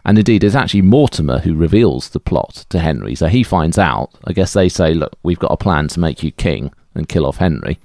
[0.06, 3.14] And indeed, it's actually Mortimer who reveals the plot to Henry.
[3.16, 4.10] So he finds out.
[4.24, 7.26] I guess they say, look, we've got a plan to make you king and kill
[7.26, 7.78] off Henry.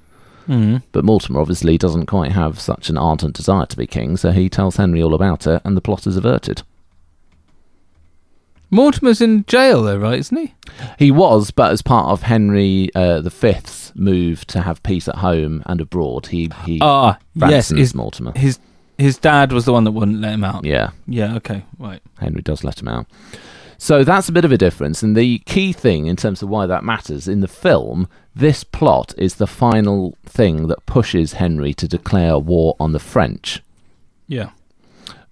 [0.48, 0.82] Mm.
[0.92, 4.48] But Mortimer obviously doesn't quite have such an ardent desire to be king, so he
[4.48, 6.62] tells Henry all about it, and the plot is averted.
[8.70, 10.18] Mortimer's in jail though, right?
[10.18, 10.54] Isn't he?
[10.98, 15.62] He was, but as part of Henry uh, V's move to have peace at home
[15.66, 17.68] and abroad, he he Ah, yes.
[17.68, 18.32] His, Mortimer.
[18.34, 18.58] his
[19.02, 20.64] his dad was the one that wouldn't let him out.
[20.64, 21.36] Yeah, Yeah.
[21.36, 21.64] Okay.
[21.78, 22.00] Right.
[22.18, 23.06] Henry does let him out.
[23.78, 25.02] So that's a bit of a difference.
[25.02, 29.12] And the key thing in terms of why that matters in the film, this plot
[29.18, 33.60] is the final thing that pushes Henry to declare war on the French.
[34.28, 34.50] Yeah.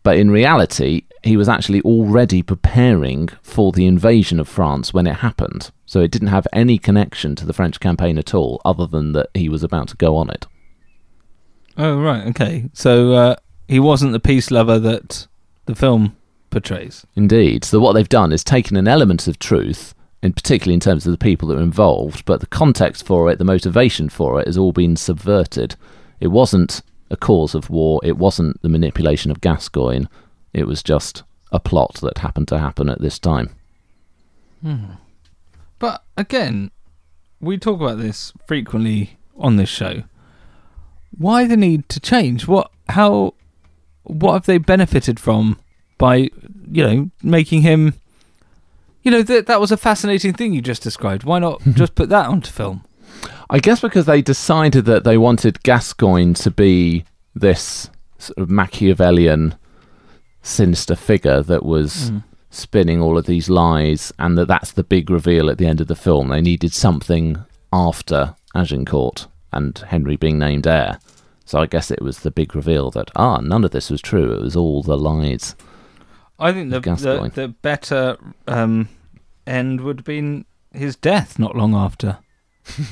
[0.03, 5.17] But in reality, he was actually already preparing for the invasion of France when it
[5.17, 5.71] happened.
[5.87, 9.29] So it didn't have any connection to the French campaign at all, other than that
[9.35, 10.47] he was about to go on it.
[11.77, 12.27] Oh right.
[12.29, 12.69] Okay.
[12.73, 13.37] So uh,
[13.71, 15.29] he wasn't the peace lover that
[15.67, 16.17] the film
[16.51, 17.07] portrays.
[17.15, 17.65] Indeed.
[17.65, 21.13] So what they've done is taken an element of truth, in particularly in terms of
[21.13, 24.59] the people that are involved, but the context for it, the motivation for it, has
[24.59, 25.77] all been subverted.
[26.19, 28.01] It wasn't a cause of war.
[28.03, 30.07] It wasn't the manipulation of Gascoigne.
[30.53, 33.51] It was just a plot that happened to happen at this time.
[34.63, 34.95] Hmm.
[35.79, 36.73] But again,
[37.41, 40.03] we talk about this frequently on this show.
[41.17, 42.49] Why the need to change?
[42.49, 42.73] What?
[42.89, 43.35] How?
[44.05, 45.59] What have they benefited from
[45.99, 46.31] by
[46.71, 47.95] you know making him?
[49.03, 51.25] You know that that was a fascinating thing you just described.
[51.25, 52.85] Why not just put that onto film?
[53.49, 59.57] I guess because they decided that they wanted Gascoigne to be this sort of Machiavellian,
[60.43, 62.19] sinister figure that was hmm.
[62.51, 65.89] spinning all of these lies, and that that's the big reveal at the end of
[65.89, 66.29] the film.
[66.29, 70.99] They needed something after Agincourt and Henry being named heir.
[71.51, 74.33] So I guess it was the big reveal that ah, none of this was true.
[74.35, 75.57] It was all the lies.
[76.39, 78.89] I think the the, the better um,
[79.49, 82.19] end would have been his death not long after.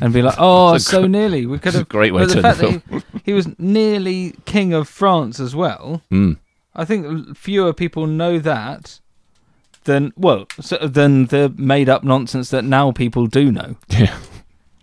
[0.00, 1.46] And be like, oh, so nearly.
[1.46, 1.88] We could have.
[1.88, 5.38] great way to the end fact the that he, he was nearly king of France
[5.38, 6.02] as well.
[6.10, 6.38] Mm.
[6.74, 8.98] I think fewer people know that
[9.84, 13.76] than well, so, than the made-up nonsense that now people do know.
[13.88, 14.18] Yeah.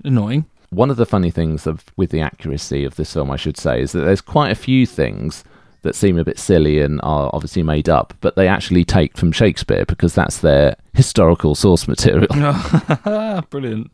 [0.02, 0.46] Annoying.
[0.70, 3.82] One of the funny things of with the accuracy of this film, I should say,
[3.82, 5.44] is that there's quite a few things
[5.84, 9.32] that seem a bit silly and are obviously made up, but they actually take from
[9.32, 12.28] Shakespeare because that's their historical source material.
[13.52, 13.92] Brilliant.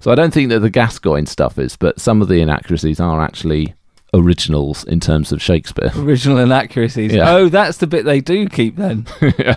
[0.00, 3.20] so I don't think that the Gascoigne stuff is, but some of the inaccuracies are
[3.20, 3.74] actually
[4.14, 5.90] originals in terms of Shakespeare.
[5.96, 7.12] Original inaccuracies.
[7.12, 7.28] Yeah.
[7.30, 9.06] Oh, that's the bit they do keep then.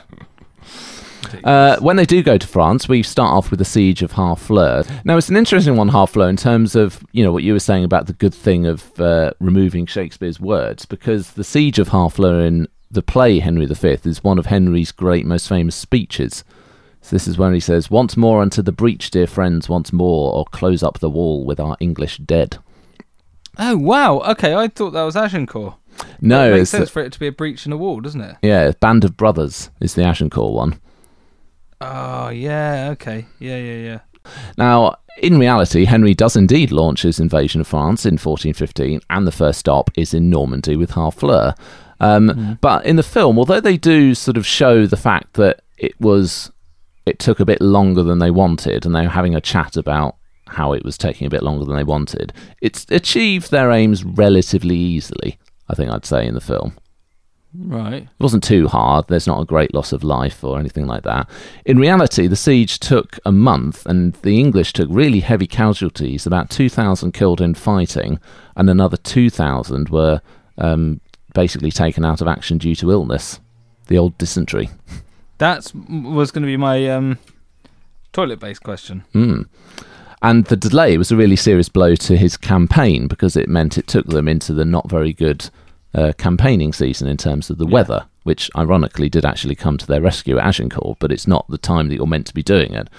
[1.44, 4.86] Uh, when they do go to France, we start off with the siege of Harfleur.
[5.06, 7.84] Now, it's an interesting one, Harfleur, in terms of you know what you were saying
[7.84, 12.68] about the good thing of uh, removing Shakespeare's words, because the siege of Harfleur in
[12.92, 16.44] the play Henry V is one of Henry's great, most famous speeches.
[17.02, 20.34] So this is when he says, "Once more unto the breach, dear friends, once more,
[20.34, 22.58] or close up the wall with our English dead."
[23.58, 24.20] Oh wow.
[24.22, 25.76] Okay, I thought that was Agincourt.
[26.20, 28.22] No, it makes sense the- for it to be a breach in a wall, doesn't
[28.22, 28.36] it?
[28.42, 30.80] yeah, Band of Brothers is the Agincourt one.
[31.82, 32.90] Oh yeah.
[32.94, 33.26] Okay.
[33.40, 33.58] Yeah.
[33.58, 33.78] Yeah.
[33.78, 34.00] Yeah.
[34.58, 39.32] Now, in reality, Henry does indeed launch his invasion of France in 1415, and the
[39.32, 41.54] first stop is in Normandy with Harfleur.
[42.00, 45.94] Um, But in the film, although they do sort of show the fact that it
[46.02, 46.52] was,
[47.06, 50.16] it took a bit longer than they wanted, and they were having a chat about
[50.48, 54.76] how it was taking a bit longer than they wanted, it's achieved their aims relatively
[54.76, 55.38] easily.
[55.70, 56.78] I think I'd say in the film.
[57.58, 58.04] Right.
[58.04, 59.08] It wasn't too hard.
[59.08, 61.30] There's not a great loss of life or anything like that.
[61.66, 66.50] In reality, the siege took a month, and the English took really heavy casualties about
[66.50, 68.20] 2,000 killed in fighting,
[68.56, 70.22] and another 2,000 were
[70.58, 71.00] um,
[71.34, 73.40] basically taken out of action due to illness.
[73.88, 74.70] The old dysentery.
[75.38, 77.20] That was going to be my um,
[78.14, 79.04] toilet-based question.
[79.14, 79.48] Mm.
[80.22, 83.86] And the delay was a really serious blow to his campaign because it meant it
[83.86, 85.50] took them into the not very good
[85.96, 87.74] uh, campaigning season in terms of the Yeah.
[87.74, 91.58] weather, which ironically did actually come to their rescue at Agincourt, but it's not the
[91.58, 92.90] time that you're meant to be doing it.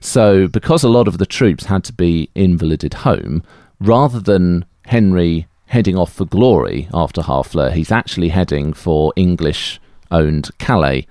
[0.00, 3.42] So, because a lot of the troops had to be invalided home,
[3.80, 9.80] rather than Henry heading off for glory after Harfleur, he's actually heading for English
[10.10, 11.06] owned Calais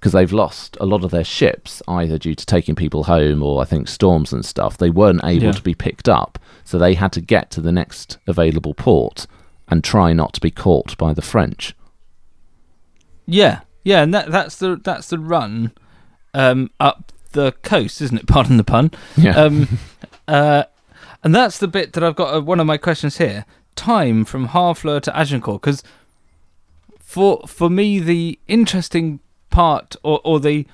[0.00, 3.62] because they've lost a lot of their ships either due to taking people home or
[3.62, 4.76] I think storms and stuff.
[4.76, 5.52] They weren't able Yeah.
[5.52, 9.26] to be picked up, so they had to get to the next available port
[9.68, 11.74] and try not to be caught by the French.
[13.26, 13.60] Yeah.
[13.84, 15.72] Yeah, and that, that's the that's the run
[16.34, 18.26] um, up the coast, isn't it?
[18.26, 18.90] Pardon the pun.
[19.16, 19.36] Yeah.
[19.36, 19.78] Um,
[20.28, 20.64] uh,
[21.22, 22.34] and that's the bit that I've got.
[22.34, 23.44] Uh, one of my questions here:
[23.76, 25.84] time from Harfleur to Agincourt, because
[27.00, 30.66] for for me the interesting part or or the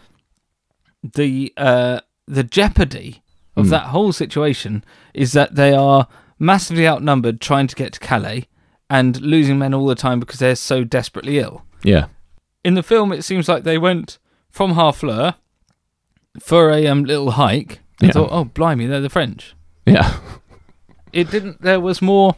[1.02, 3.22] the uh the jeopardy
[3.57, 3.70] of Mm.
[3.70, 8.46] that whole situation is that they are massively outnumbered trying to get to Calais
[8.92, 11.64] and losing men all the time because they're so desperately ill.
[11.83, 12.07] Yeah.
[12.62, 14.18] In the film, it seems like they went
[14.50, 15.35] from Harfleur
[16.38, 18.12] for a um, little hike and Yeah.
[18.12, 19.55] thought, "Oh, blimey, they're the French."
[19.87, 20.18] Yeah.
[21.12, 21.61] It didn't.
[21.61, 22.37] There was more.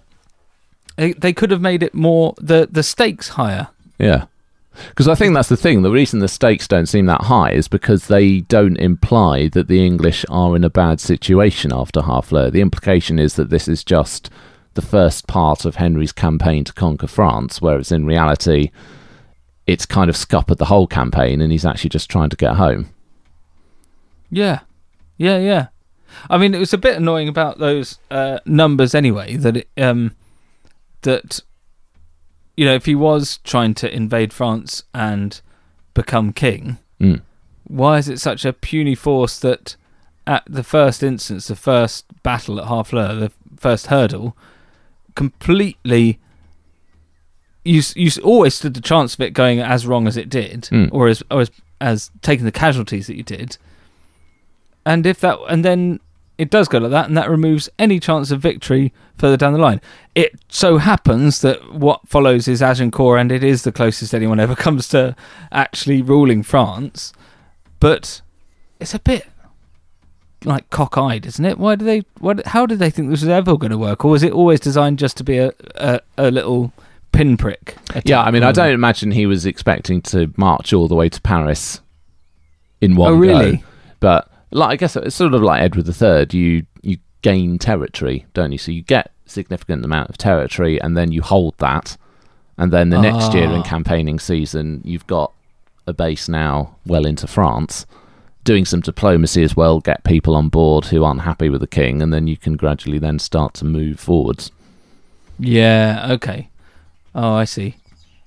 [0.97, 3.69] They, they could have made it more the the stakes higher.
[4.01, 4.25] Yeah.
[4.89, 5.83] Because I think that's the thing.
[5.83, 9.87] The reason the stakes don't seem that high is because they don't imply that the
[9.87, 12.51] English are in a bad situation after Harfleur.
[12.51, 14.29] The implication is that this is just
[14.75, 18.71] the first part of Henry's campaign to conquer France, whereas in reality,
[19.67, 22.91] it's kind of scuppered the whole campaign and he's actually just trying to get home.
[24.31, 24.61] Yeah,
[25.17, 25.67] yeah, yeah.
[26.31, 29.37] I mean, it was a bit annoying about those uh, numbers anyway.
[29.37, 30.15] That it, um,
[31.03, 31.41] that
[32.57, 35.41] you know, if he was trying to invade France and
[35.95, 37.23] become king, Mm.
[37.65, 39.75] why is it such a puny force that
[40.29, 44.37] at the first instance, the first battle at Harfleur, the first hurdle,
[45.15, 46.19] completely.
[47.65, 50.91] You you always stood the chance of it going as wrong as it did, Mm.
[50.93, 51.51] or as or as
[51.81, 53.57] as taking the casualties that you did.
[54.85, 56.01] And if that and then
[56.37, 59.59] it does go like that, and that removes any chance of victory further down the
[59.59, 59.81] line.
[60.15, 64.55] It so happens that what follows is Agincourt, and it is the closest anyone ever
[64.67, 65.15] comes to
[65.53, 67.13] actually ruling France.
[67.81, 68.21] But
[68.81, 69.27] it's a bit
[70.45, 71.59] like cockeyed, isn't it?
[71.59, 72.03] Why do they?
[72.21, 72.45] What?
[72.47, 74.99] How did they think this was ever going to work, or was it always designed
[74.99, 76.73] just to be a a, a little
[77.13, 77.77] pinprick?
[78.05, 81.21] Yeah, I mean, I don't imagine he was expecting to march all the way to
[81.21, 81.81] Paris
[82.81, 83.21] in one Oh, go.
[83.21, 83.65] really?
[84.01, 86.39] But like, I guess it's sort of like Edward III.
[86.39, 88.59] You you gain territory, don't you?
[88.59, 91.97] So you get significant amount of territory, and then you hold that,
[92.59, 93.63] and then the next year in Ah.
[93.63, 95.33] campaigning season, you've got
[95.87, 97.87] a base now well into France.
[98.45, 102.03] Doing some diplomacy as well, get people on board who aren't happy with the king,
[102.03, 104.53] and then you can gradually then start to move forwards.
[105.39, 106.51] Yeah, okay.
[107.15, 107.77] Oh, I see.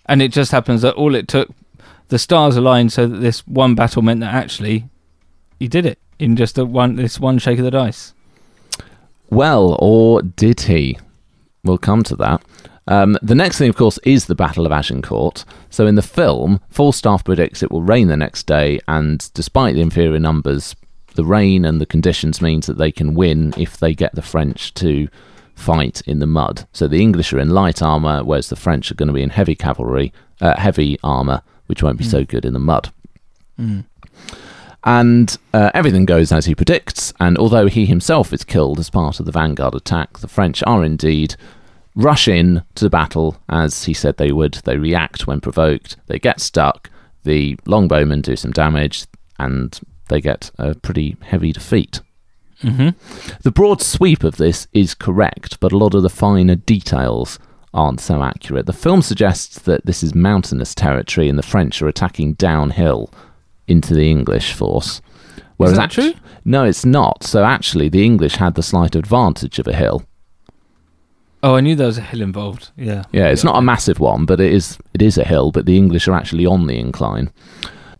[0.08, 1.50] And it just happens that all it took,
[2.08, 4.86] the stars aligned so that this one battle meant that actually
[5.60, 8.14] he did it in just a one this one shake of the dice.
[9.30, 10.98] Well, or did he?
[11.64, 12.42] We'll come to that.
[12.88, 15.44] Um, the next thing, of course, is the Battle of Agincourt.
[15.70, 19.82] So in the film, Falstaff predicts it will rain the next day, and despite the
[19.82, 20.76] inferior numbers,
[21.16, 24.74] the rain and the conditions means that they can win if they get the French
[24.76, 25.08] to
[25.56, 26.68] fight in the mud.
[26.72, 29.32] So the English are in light armor, whereas the French are going to be in
[29.32, 32.92] heavy cavalry, uh, heavy armor, which won't be so good in the mud.
[34.84, 37.12] And uh, everything goes as he predicts.
[37.20, 40.84] And although he himself is killed as part of the vanguard attack, the French are
[40.84, 41.36] indeed
[41.98, 44.54] rush in to the battle as he said they would.
[44.64, 45.98] They react when provoked.
[46.06, 46.90] They get stuck.
[47.24, 49.06] The longbowmen do some damage,
[49.38, 52.00] and they get a pretty heavy defeat.
[52.64, 53.38] Mm-hmm.
[53.44, 57.38] The broad sweep of this is correct, but a lot of the finer details
[57.74, 58.66] aren't so accurate.
[58.66, 63.12] The film suggests that this is mountainous territory and the French are attacking downhill
[63.68, 65.02] into the English force.
[65.60, 66.14] Is that act- true?
[66.46, 67.24] No, it's not.
[67.24, 70.04] So actually, the English had the slight advantage of a hill.
[71.48, 72.72] Oh, I knew there was a hill involved.
[72.76, 73.04] Yeah.
[73.14, 75.54] Yeah, it's not a massive one, but it is it is a hill.
[75.54, 77.32] But the English are actually on the incline.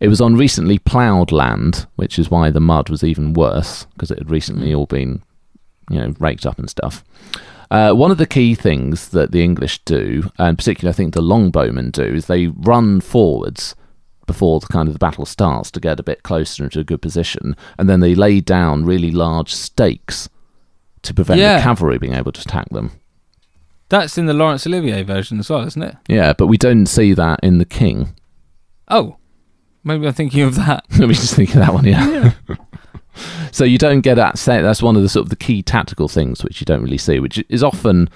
[0.00, 4.10] It was on recently ploughed land, which is why the mud was even worse because
[4.10, 5.22] it had recently all been,
[5.90, 7.02] you know, raked up and stuff.
[7.70, 11.22] Uh, one of the key things that the English do, and particularly I think the
[11.22, 13.74] longbowmen do, is they run forwards
[14.26, 17.00] before the kind of the battle starts to get a bit closer into a good
[17.00, 20.28] position, and then they lay down really large stakes
[21.00, 21.56] to prevent Yeah.
[21.56, 22.90] the cavalry being able to attack them.
[23.88, 25.96] That's in the Laurence Olivier version as well, isn't it?
[26.08, 28.14] Yeah, but we don't see that in the King.
[28.88, 29.16] Oh,
[29.84, 30.84] maybe I'm thinking of that.
[30.98, 31.84] Let me just think of that one.
[31.86, 32.32] Yeah.
[33.52, 34.38] so you don't get that.
[34.38, 36.98] Say that's one of the sort of the key tactical things which you don't really
[36.98, 38.08] see, which is often.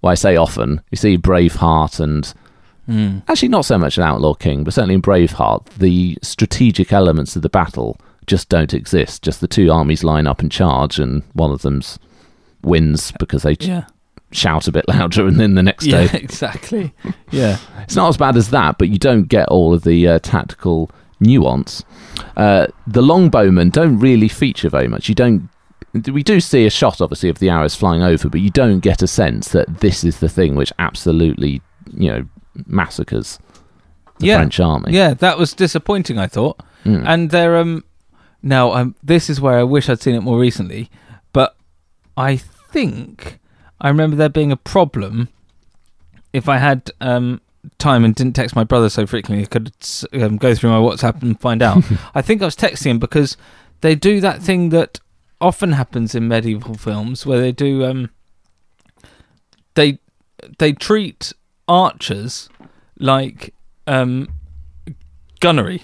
[0.00, 0.80] Well, I say often.
[0.90, 2.32] You see Braveheart and
[2.88, 3.22] Mm.
[3.28, 7.42] actually not so much an Outlaw King, but certainly in Braveheart, the strategic elements of
[7.42, 9.22] the battle just don't exist.
[9.22, 11.98] Just the two armies line up and charge, and one of them's
[12.62, 13.84] wins because they Yeah.
[14.30, 16.04] Shout a bit louder, and then the next day.
[16.04, 16.94] Yeah, exactly.
[17.30, 17.58] Yeah.
[17.82, 20.90] It's not as bad as that, but you don't get all of the uh, tactical
[21.20, 21.84] nuance.
[22.38, 25.08] Uh, the longbowmen don't really feature very much.
[25.10, 25.48] You don't.
[26.10, 29.02] We do see a shot, obviously, of the arrows flying over, but you don't get
[29.02, 31.60] a sense that this is the thing which absolutely,
[31.94, 32.24] you know,
[32.66, 33.38] massacres
[34.18, 34.36] the Yeah.
[34.36, 34.92] French army.
[34.92, 36.18] Yeah, that was disappointing.
[36.18, 36.60] I thought.
[36.84, 37.04] Mm.
[37.06, 37.84] And there, um,
[38.42, 40.90] now um, this is where I wish I'd seen it more recently,
[41.32, 41.56] but
[42.16, 43.38] I think
[43.80, 45.28] I remember there being a problem
[46.32, 47.40] if I had um
[47.78, 49.72] time and didn't text my brother so frequently, I could
[50.14, 51.82] um, go through my WhatsApp and find out.
[52.14, 53.36] I think I was texting him because
[53.80, 55.00] they do that thing that
[55.40, 58.10] often happens in medieval films where they do um
[59.74, 59.98] they
[60.58, 61.32] they treat
[61.68, 62.48] archers
[62.98, 63.54] like
[63.86, 64.28] um
[65.40, 65.82] gunnery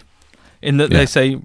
[0.62, 0.98] in that Yeah.
[0.98, 1.40] they say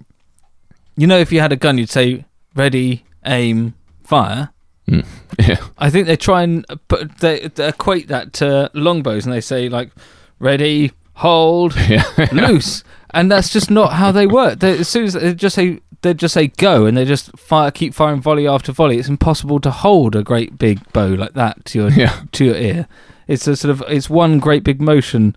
[0.97, 2.25] you know if you had a gun you'd say
[2.55, 4.49] ready aim fire
[5.39, 5.57] Yeah.
[5.77, 9.69] I think they try and put they, they equate that to longbows, and they say
[9.69, 9.91] like
[10.39, 12.03] ready, hold, Yeah.
[12.31, 14.59] loose, and that's just not how they work.
[14.59, 17.71] They, as soon as they just say they just say go, and they just fire,
[17.71, 18.97] keep firing volley after volley.
[18.97, 22.21] It's impossible to hold a great big bow like that to your Yeah.
[22.33, 22.87] to your ear.
[23.27, 25.35] It's a sort of it's one great big motion,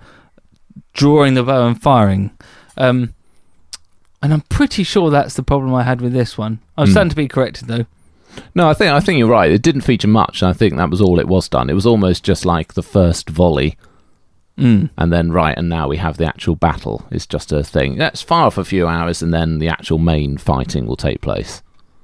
[0.94, 2.30] drawing the bow and firing.
[2.76, 3.14] Um,
[4.22, 6.60] and I'm pretty sure that's the problem I had with this one.
[6.76, 6.92] I was Hmm.
[6.92, 7.86] starting to be corrected though.
[8.54, 9.50] No, I think I think you're right.
[9.50, 11.70] It didn't feature much, and I think that was all it was done.
[11.70, 13.76] It was almost just like the first volley,
[14.58, 14.90] Mm.
[14.98, 17.04] and then right, and now we have the actual battle.
[17.10, 17.96] It's just a thing.
[17.96, 21.62] That's far off a few hours, and then the actual main fighting will take place.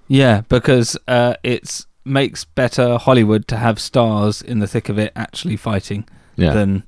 [0.08, 5.12] Yeah, because uh, it's makes better Hollywood to have stars in the thick of it
[5.14, 6.84] actually fighting Yeah, than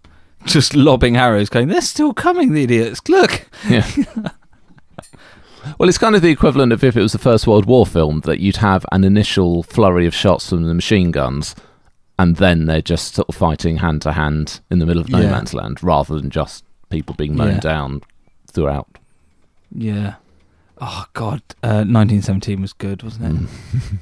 [0.47, 3.01] just lobbing arrows, going, "They're still coming, the idiots!
[3.09, 3.87] Look." yeah.
[5.79, 8.21] well, it's kind of the equivalent of if it was the First World War film
[8.21, 11.55] that you'd have an initial flurry of shots from the machine guns,
[12.19, 15.21] and then they're just sort of fighting hand to hand in the middle of no
[15.21, 15.31] Yeah.
[15.31, 17.61] man's land, rather than just people being mown Yeah.
[17.61, 18.03] down
[18.51, 18.89] throughout.
[19.75, 20.15] Yeah.
[20.81, 23.49] Oh God, uh, 1917 was good, wasn't
[23.83, 23.99] it?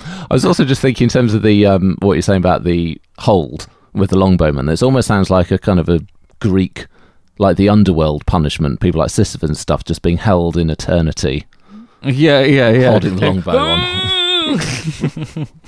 [0.30, 3.00] I was also just thinking in terms of the um, what you're saying about the
[3.18, 4.70] hold with the longbowman.
[4.72, 6.00] It almost sounds like a kind of a
[6.40, 6.86] Greek,
[7.38, 8.80] like the underworld punishment.
[8.80, 11.44] People like Sisyphus and stuff just being held in eternity,
[12.02, 12.90] Yeah, yeah, yeah.
[12.90, 15.48] holding the longbow on.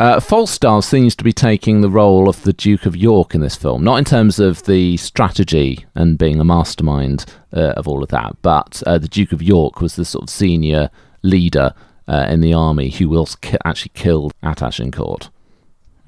[0.00, 3.54] Uh, Falstaff seems to be taking the role of the Duke of York in this
[3.54, 7.24] film, not in terms of the strategy and being a mastermind
[7.56, 10.30] uh, of all of that, but uh, the Duke of York was the sort of
[10.30, 10.90] senior
[11.22, 11.72] leader
[12.08, 15.30] uh, in the army who was ki- actually killed at Agincourt.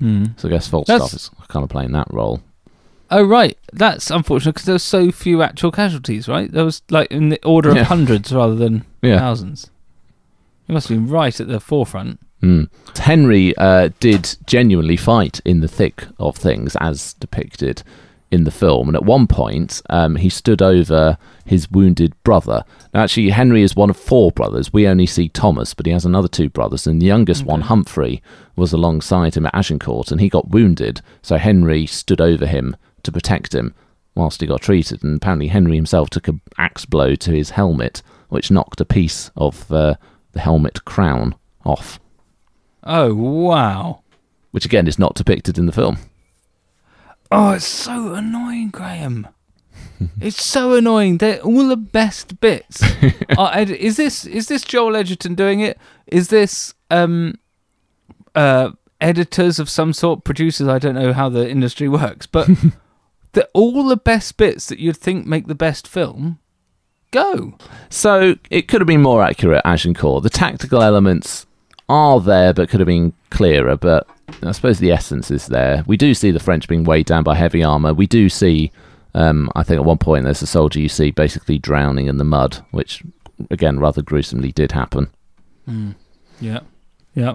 [0.00, 0.26] Hmm.
[0.36, 2.42] So I guess Falstaff That's- is kind of playing that role.
[3.10, 6.28] Oh right, that's unfortunate because there were so few actual casualties.
[6.28, 7.84] Right, there was like in the order of Yeah.
[7.84, 9.18] hundreds rather than Yeah.
[9.18, 9.70] thousands.
[10.66, 12.18] He must have been right at the forefront.
[12.42, 12.68] Mm.
[12.98, 17.82] Henry uh, did genuinely fight in the thick of things as depicted
[18.32, 18.88] in the film.
[18.88, 22.64] And at one point, um, he stood over his wounded brother.
[22.92, 24.72] Now, actually, Henry is one of four brothers.
[24.72, 26.86] We only see Thomas, but he has another two brothers.
[26.86, 28.20] And the youngest one, Humphrey,
[28.56, 31.00] was alongside him at Agincourt and he got wounded.
[31.22, 32.76] So Henry stood over him
[33.06, 33.74] to protect him
[34.14, 35.02] whilst he got treated.
[35.02, 39.30] And apparently, Henry himself took an axe blow to his helmet, which knocked a piece
[39.36, 39.94] of uh,
[40.32, 41.34] the helmet crown
[41.64, 41.98] off
[42.84, 44.02] Oh wow.
[44.52, 45.98] which again is not depicted in the film.
[47.32, 49.26] Oh, it's so annoying, Graham.
[50.20, 51.18] it's so annoying.
[51.18, 52.82] They're all the best bits.
[53.38, 55.78] ed- is this is this Joel Edgerton doing it?
[56.06, 57.34] Is this um
[58.36, 60.68] uh editors of some sort, producers?
[60.68, 62.48] I don't know how the industry works, but
[63.36, 66.38] the, all the best bits that you'd think make the best film
[67.10, 67.58] go.
[67.90, 70.22] So it could have been more accurate, Agincourt.
[70.22, 71.44] The tactical elements
[71.86, 73.76] are there, but could have been clearer.
[73.76, 74.08] But
[74.42, 75.84] I suppose the essence is there.
[75.86, 77.92] We do see the French being weighed down by heavy armor.
[77.92, 78.72] We do see,
[79.12, 82.24] um, I think at one point there's a soldier you see basically drowning in the
[82.24, 83.02] mud, which
[83.50, 85.10] again rather gruesomely did happen.
[85.68, 85.94] Mm.
[86.40, 86.60] Yeah,
[87.14, 87.34] yeah.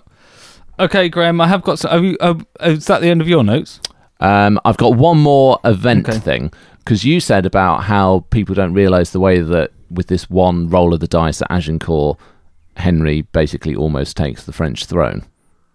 [0.80, 1.78] Okay, Graham, I have got.
[1.78, 3.80] Some, you, uh, is that the end of your notes?
[4.22, 6.19] Um, I've got one more event Okay.
[6.19, 10.69] thing because you said about how people don't realise the way that with this one
[10.69, 12.17] roll of the dice at Agincourt,
[12.78, 15.24] Henry basically almost takes the French throne.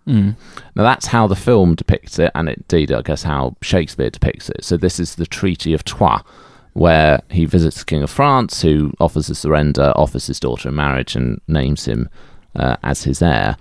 [0.06, 0.36] Mm.
[0.76, 4.64] Now that's how the film depicts it, and indeed, I guess how Shakespeare depicts it.
[4.64, 6.22] So this is the Treaty of Troyes,
[6.74, 10.76] where he visits the King of France, who offers a surrender, offers his daughter in
[10.76, 12.08] marriage, and names him
[12.54, 13.56] uh, as his heir.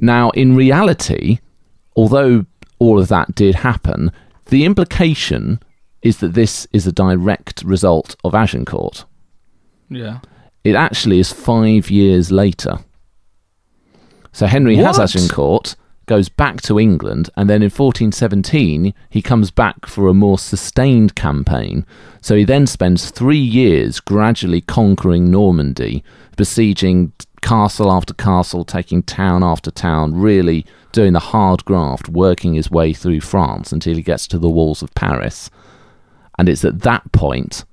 [0.00, 1.38] Now, in reality,
[1.96, 2.46] although
[2.78, 4.12] all of that did happen,
[4.46, 5.60] the implication
[6.02, 9.04] is that this is a direct result of Agincourt.
[9.90, 10.20] Yeah.
[10.64, 12.78] It actually is five years later.
[14.32, 15.74] So Henry has Agincourt,
[16.06, 21.14] goes back to England, and then in 1417 he comes back for a more sustained
[21.14, 21.84] campaign.
[22.20, 26.04] So he then spends three years gradually conquering Normandy,
[26.36, 32.70] besieging castle after castle, taking town after town, really doing the hard graft, working his
[32.70, 35.50] way through France until he gets to the walls of Paris.
[36.38, 37.64] And it's at that point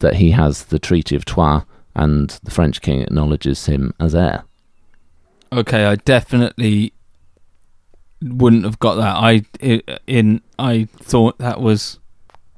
[0.00, 1.62] that he has the Treaty of Troyes
[1.94, 4.44] and the French king acknowledges him as heir.
[5.52, 6.92] Okay, I definitely
[8.22, 9.16] wouldn't have got that.
[9.16, 9.42] I
[10.06, 11.98] in I thought that was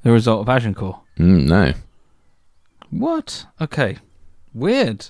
[0.03, 0.99] the result of Agincourt.
[1.19, 1.73] Mm, no.
[2.91, 3.47] What?
[3.61, 3.99] Okay,
[4.53, 5.07] weird.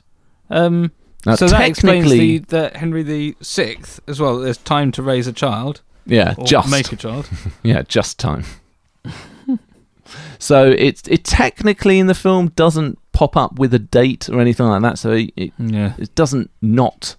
[0.50, 0.92] Um,
[1.24, 4.38] Now, so that explains the, the Henry the Sixth as well.
[4.38, 7.28] There's time to raise a child Yeah, or just make a child.
[7.62, 8.44] yeah, just time.
[10.38, 14.66] so it it technically in the film doesn't pop up with a date or anything
[14.66, 14.98] like that.
[14.98, 15.94] So it, it, yeah.
[15.98, 17.16] it doesn't not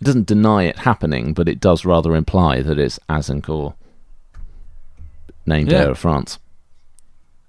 [0.00, 3.74] it doesn't deny it happening, but it does rather imply that it's Azincourt,
[5.46, 5.78] named Yeah.
[5.82, 6.38] heir of France.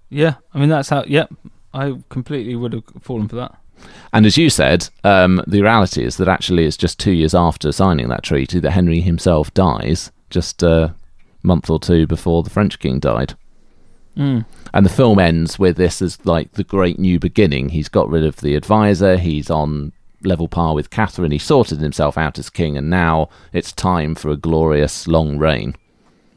[0.09, 1.03] Yeah, I mean that's how.
[1.07, 1.33] Yep,
[1.73, 3.55] I completely would have fallen for that.
[4.11, 7.71] And as you said, um, the reality is that actually it's just two years after
[7.71, 10.93] signing that treaty that Henry himself dies, just a
[11.41, 13.35] month or two before the French king died.
[14.15, 14.45] Mm.
[14.73, 17.69] And the film ends with this as like the great new beginning.
[17.69, 19.93] He's got rid of the advisor, he's on
[20.23, 24.29] level par with Catherine, he sorted himself out as king, and now it's time for
[24.29, 25.75] a glorious long reign.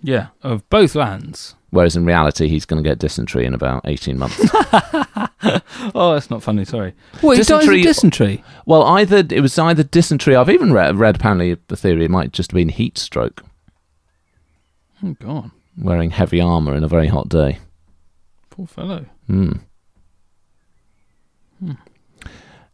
[0.03, 1.56] Yeah, of both lands.
[1.71, 4.41] Whereas in reality, he's going to get dysentery in about 18 months.
[5.95, 6.65] Oh, that's not funny.
[6.65, 6.95] Sorry.
[7.21, 7.37] What?
[7.37, 8.45] He dies Dysentery- of dysentery.
[8.65, 10.35] well, either it was either dysentery.
[10.35, 13.43] I've even read, read apparently the theory it might just have been heat stroke,
[15.05, 17.59] Oh God, wearing heavy armor in a very hot day.
[18.51, 19.05] poor fellow.
[19.29, 19.53] Hmm.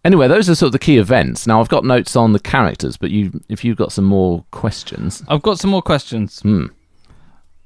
[0.05, 1.47] Anyway, those are sort of the key events.
[1.47, 5.23] Now, I've got notes on the characters, but you, if you've got some more questions,
[5.29, 6.41] I've got some more questions.
[6.41, 6.67] hmm.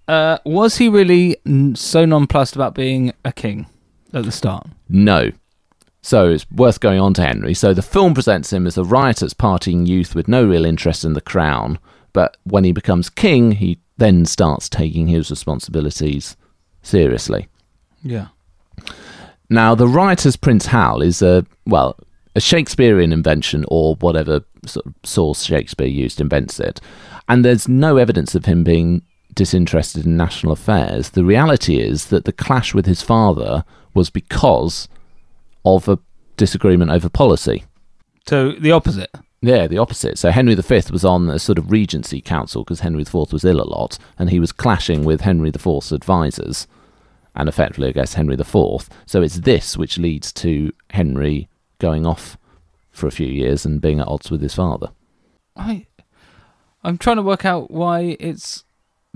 [0.09, 3.67] Uh, was he really n- so nonplussed about being a king
[4.13, 4.67] at the start?
[4.89, 5.31] No.
[6.03, 7.55] So it's worth going on to Henry.
[7.55, 11.15] So the film presents him as a riotous partying youth with no real interest in
[11.15, 11.81] the crown,
[12.13, 16.37] but when he becomes king, he then starts taking his responsibilities
[16.83, 17.49] seriously.
[18.03, 18.29] Yeah.
[19.51, 21.99] Now, the riotous Prince Hal is a well,
[22.37, 26.81] a Shakespearean invention or whatever sort of source Shakespeare used invents it,
[27.29, 29.03] and there's no evidence of him being
[29.37, 31.11] disinterested in national affairs.
[31.11, 33.65] The reality is that the clash with his father
[33.95, 34.89] was because
[35.65, 36.01] of a
[36.37, 37.65] disagreement over policy.
[38.27, 39.15] So the opposite.
[39.41, 40.19] Yeah, the opposite.
[40.19, 43.61] So Henry V was on a sort of regency council because Henry IV was ill
[43.61, 46.67] a lot, and he was clashing with Henry IV's advisors,
[47.35, 48.89] and effectively, I guess, Henry IV.
[49.07, 52.37] So it's this which leads to Henry going off
[52.91, 54.89] for a few years and being at odds with his father.
[55.55, 55.87] I,
[56.83, 58.65] I'm trying to work out why it's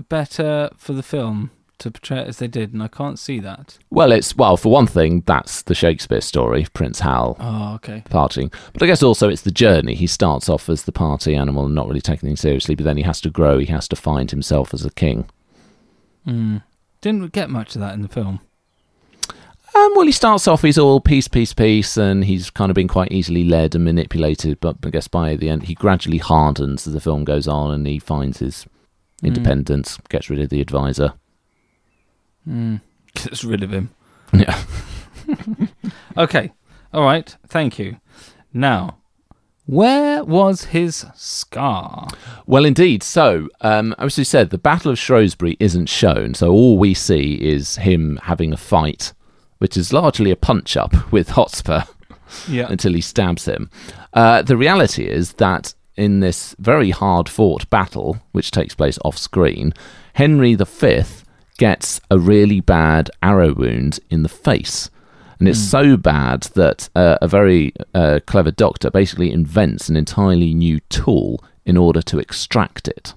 [0.01, 3.79] better for the film to portray it as they did, and I can't see that.
[3.89, 8.03] Well, it's well for one thing, that's the Shakespeare story, Prince Hal Oh, okay.
[8.09, 8.53] partying.
[8.73, 9.95] But I guess also it's the journey.
[9.95, 12.97] He starts off as the party animal and not really taking things seriously, but then
[12.97, 13.57] he has to grow.
[13.57, 15.27] He has to find himself as a king.
[16.27, 16.61] Mm.
[17.01, 18.41] Didn't get much of that in the film.
[19.73, 22.89] Um, well, he starts off, he's all peace, peace, peace, and he's kind of been
[22.89, 24.59] quite easily led and manipulated.
[24.59, 27.87] But I guess by the end, he gradually hardens as the film goes on and
[27.87, 28.65] he finds his
[29.23, 29.27] Mm.
[29.27, 31.13] independence, gets rid of the advisor.
[32.47, 32.81] Mm.
[33.13, 33.89] Gets rid of him.
[34.33, 34.59] Yeah.
[36.17, 36.51] Okay.
[36.93, 37.35] All right.
[37.47, 37.97] Thank you.
[38.53, 38.97] Now,
[39.65, 42.07] where was his scar?
[42.45, 43.01] Well, indeed.
[43.03, 46.33] So, um, as you said, the Battle of Shrewsbury isn't shown.
[46.33, 49.13] So all we see is him having a fight,
[49.59, 51.83] which is largely a punch up with Hotspur.
[52.49, 52.67] Yeah.
[52.69, 53.69] until he stabs him.
[54.13, 59.17] Uh, the reality is that in this very hard fought battle, which takes place off
[59.17, 59.73] screen,
[60.13, 61.03] Henry V
[61.57, 64.89] gets a really bad arrow wound in the face.
[65.39, 70.53] And it's so bad that uh, a very uh, clever doctor basically invents an entirely
[70.53, 73.15] new tool in order to extract it.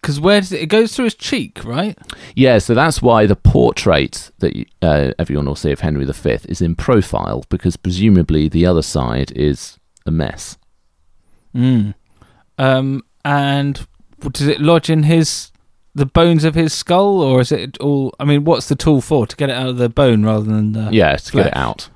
[0.00, 0.60] Because where does it?
[0.60, 1.98] It goes through his cheek, right?
[2.36, 6.60] Yeah, so that's why the portrait that uh, everyone will see of Henry V is
[6.60, 10.58] in profile, because presumably the other side is a mess.
[11.54, 11.94] Mm.
[12.58, 13.02] Um.
[13.24, 13.86] And
[14.32, 15.50] does it lodge in his
[15.94, 18.14] the bones of his skull, or is it all?
[18.20, 19.26] I mean, what's the tool for?
[19.26, 20.88] To get it out of the bone rather than the?
[20.92, 21.88] Yeah, to get it out.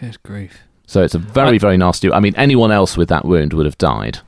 [0.00, 0.60] Good grief.
[0.86, 2.12] So it's a very, I- very nasty.
[2.12, 4.18] I mean, anyone else with that wound would have died,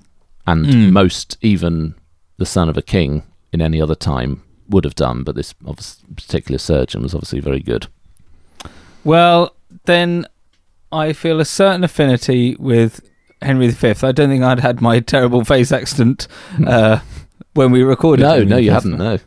[0.47, 0.93] and Mm.
[0.93, 1.95] most, even
[2.39, 3.23] the son of a king
[3.53, 5.23] in any other time, would have done.
[5.25, 5.53] But this
[6.17, 7.87] particular surgeon was obviously very good.
[9.03, 9.55] Well,
[9.85, 10.27] then
[10.93, 13.01] I feel a certain affinity with
[13.45, 13.89] Henry V.
[14.03, 16.27] I don't think I'd had my terrible face accident
[16.67, 17.01] uh,
[17.55, 18.23] when we recorded.
[18.23, 18.99] No, Henry no, you haven't.
[18.99, 19.19] No.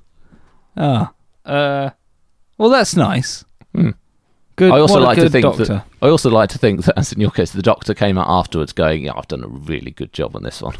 [0.75, 1.13] Ah,
[1.45, 1.89] uh,
[2.57, 3.45] well, that's nice.
[3.73, 3.91] Hmm.
[4.57, 4.71] Good.
[4.71, 5.65] I also like to think doctor.
[5.65, 8.27] that I also like to think that, as in your case, the doctor came out
[8.27, 10.75] afterwards, going, "Yeah, I've done a really good job on this one."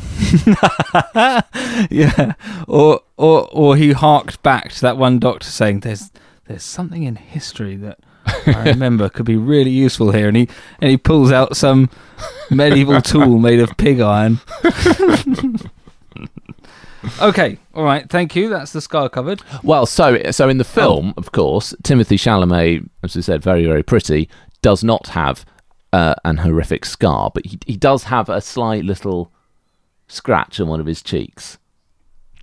[1.91, 2.33] yeah,
[2.67, 6.11] or or or he harked back to that one doctor saying, "There's
[6.47, 7.99] there's something in history that
[8.45, 10.49] I remember could be really useful here," and he
[10.82, 11.89] and he pulls out some
[12.49, 14.39] medieval tool made of pig iron.
[17.21, 18.09] Okay, all right.
[18.09, 18.49] Thank you.
[18.49, 19.41] That's the scar covered.
[19.63, 23.84] Well, so so in the film, of course, Timothée Chalamet, as we said, very very
[23.84, 24.30] pretty,
[24.61, 25.45] does not have
[25.93, 29.32] uh, an horrific scar, but he he does have a slight little
[30.07, 31.57] scratch on one of his cheeks.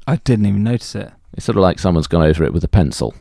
[0.06, 1.12] I didn't even notice it.
[1.34, 3.14] It's sort of like someone's gone over it with a pencil.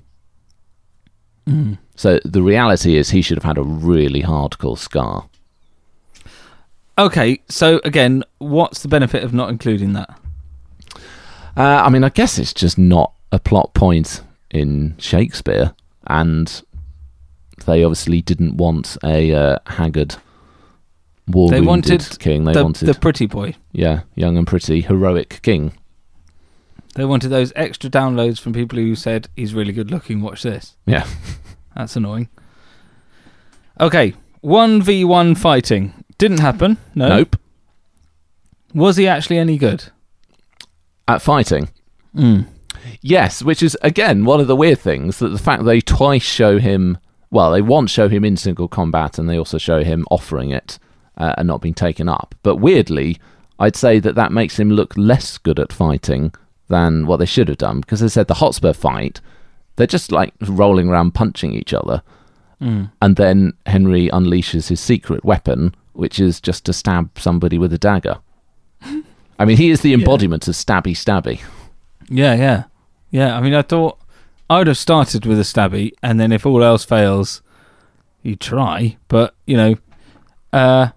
[1.96, 5.28] So the reality is, he should have had a really hardcore scar.
[6.98, 10.10] Okay, so again, what's the benefit of not including that?
[11.56, 14.22] Uh, I mean, I guess it's just not a plot point
[14.52, 15.74] in Shakespeare,
[16.08, 16.62] and
[17.66, 20.16] they obviously didn't want a uh, haggard,
[21.28, 22.44] war They wounded wanted king.
[22.44, 23.56] They the, wanted, the pretty boy.
[23.72, 25.74] yeah, young and pretty, heroic king.
[26.96, 30.22] They wanted those extra downloads from people who said he's really good looking.
[30.22, 30.76] Watch this.
[30.86, 31.08] Yeah,
[31.76, 32.30] That's annoying.
[33.80, 36.78] Okay, one v one fighting didn't happen.
[36.96, 37.08] No.
[37.10, 37.36] nope.
[38.74, 39.86] Was he actually any good?
[41.08, 41.70] At fighting,
[42.16, 42.46] Mm.
[43.02, 46.60] yes, which is again one of the weird things that the fact they twice show
[46.60, 46.98] him.
[47.32, 50.78] Well, they once show him in single combat, and they also show him offering it
[51.18, 52.36] uh, and not being taken up.
[52.44, 53.18] But weirdly,
[53.58, 56.32] I'd say that that makes him look less good at fighting
[56.70, 59.20] than what they should have done because they said the Hotspur fight,
[59.76, 62.02] they're just like rolling around punching each other,
[62.62, 62.92] Mm.
[63.02, 67.78] and then Henry unleashes his secret weapon, which is just to stab somebody with a
[67.78, 68.20] dagger.
[69.40, 71.42] I mean, he is the embodiment of stabby stabby.
[72.10, 72.64] Yeah, yeah,
[73.12, 73.36] yeah.
[73.38, 73.98] I mean, I thought
[74.50, 77.42] I would have started with a stabby, and then if all else fails,
[78.22, 78.98] you try.
[79.08, 79.76] But you know,
[80.54, 80.90] uh,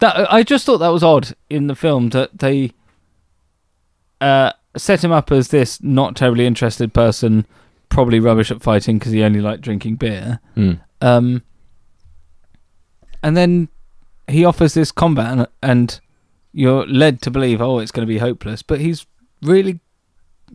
[0.00, 2.72] that I just thought that was odd in the film that they
[4.20, 7.46] uh, set him up as this not terribly interested person,
[7.88, 10.40] probably rubbish at fighting because he only liked drinking beer.
[10.56, 10.80] Mm.
[11.00, 11.42] Um,
[13.22, 13.68] and then
[14.28, 16.00] he offers this combat, and, and
[16.52, 18.62] you're led to believe, oh, it's going to be hopeless.
[18.62, 19.06] But he's
[19.42, 19.80] really,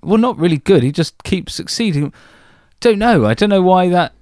[0.02, 0.84] well, not really good.
[0.84, 2.14] He just keeps succeeding.
[2.80, 3.26] Don't know.
[3.26, 4.14] I don't know why that.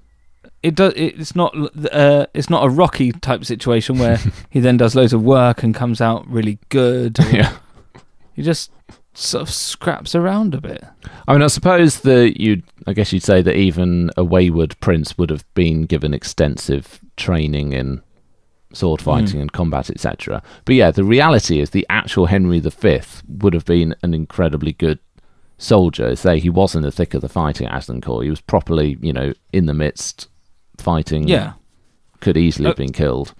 [0.63, 0.93] It does.
[0.95, 1.55] It's not.
[1.91, 5.73] Uh, it's not a Rocky type situation where he then does loads of work and
[5.73, 7.17] comes out really good.
[7.31, 7.57] yeah.
[8.33, 8.71] He just
[9.13, 10.83] sort of scraps around a bit.
[11.27, 15.17] I mean, I suppose that you'd, I guess you'd say that even a wayward prince
[15.17, 18.01] would have been given extensive training in
[18.73, 20.41] sword fighting and combat, etc.
[20.63, 24.99] But yeah, the reality is the actual Henry V would have been an incredibly good
[25.57, 26.15] soldier.
[26.15, 28.23] Say he was in the thick of the fighting at Agincourt.
[28.23, 30.29] He was properly, you know, in the midst
[30.77, 31.27] fighting.
[31.27, 31.53] Yeah.
[32.21, 33.33] Could easily Uh, have been killed.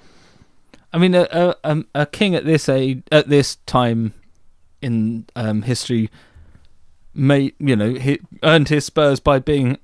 [0.92, 4.14] I mean, a, a, um, a king at this age, at this time
[4.82, 6.10] in um, history,
[7.14, 9.78] may you know he earned his spurs by being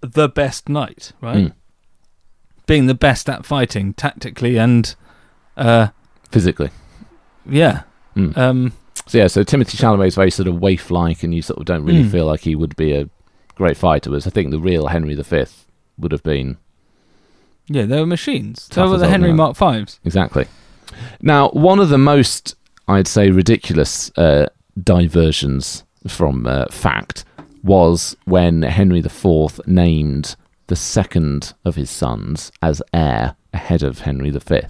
[0.00, 1.46] the best knight, right?
[1.46, 1.52] Mm.
[2.66, 4.94] Being the best at fighting tactically and,
[5.56, 5.88] uh,
[6.30, 6.70] Physically.
[7.44, 7.82] yeah,
[8.16, 8.36] Mm.
[8.38, 8.72] um,
[9.06, 11.84] So yeah, so Timothée Chalamet is very sort of waif-like, and you sort of don't
[11.84, 12.10] really Mm.
[12.10, 13.08] feel like he would be a
[13.56, 14.10] great fighter.
[14.10, 15.44] Whereas I think the real Henry V
[15.98, 16.56] would have been
[17.68, 18.68] yeah, they were machines.
[18.72, 19.32] So were the Henry.
[19.32, 19.98] Mark Fives.
[20.04, 20.46] exactly.
[21.20, 22.54] Now, one of the most,
[22.88, 24.46] I'd say, ridiculous uh,
[24.82, 27.24] diversions from uh, fact
[27.62, 34.30] was when Henry IV named the second of his sons as heir ahead of Henry
[34.30, 34.60] V.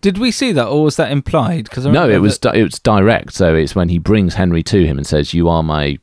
[0.00, 1.64] Did we see that, or was that implied?
[1.64, 3.34] Because No, it was di- it was direct.
[3.34, 5.98] So it's when he brings Henry to him and says, "You are my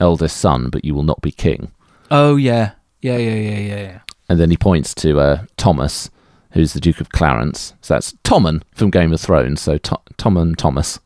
[0.00, 1.70] eldest son, but you will not be king."
[2.10, 4.00] Oh yeah, yeah, yeah, yeah, yeah, yeah.
[4.28, 6.10] And then he points to uh, Thomas,
[6.56, 7.74] who's the Duke of Clarence.
[7.82, 9.60] So that's Tommen from Game of Thrones.
[9.60, 10.98] So to- Tommen Thomas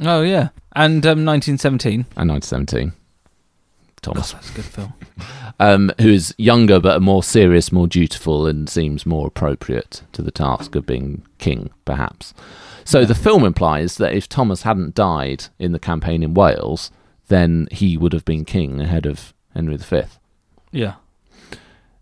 [0.00, 2.04] Oh yeah, and um, 1917.
[2.16, 2.92] and 1917.
[4.02, 4.92] God, Thomas, that's a good film.
[5.58, 10.30] um, who is younger but more serious, more dutiful, and seems more appropriate to the
[10.30, 12.34] task of being king, perhaps.
[12.84, 16.90] So the film implies that if Thomas hadn't died in the campaign in Wales,
[17.28, 20.02] then he would have been king ahead of Henry V.
[20.70, 20.96] Yeah.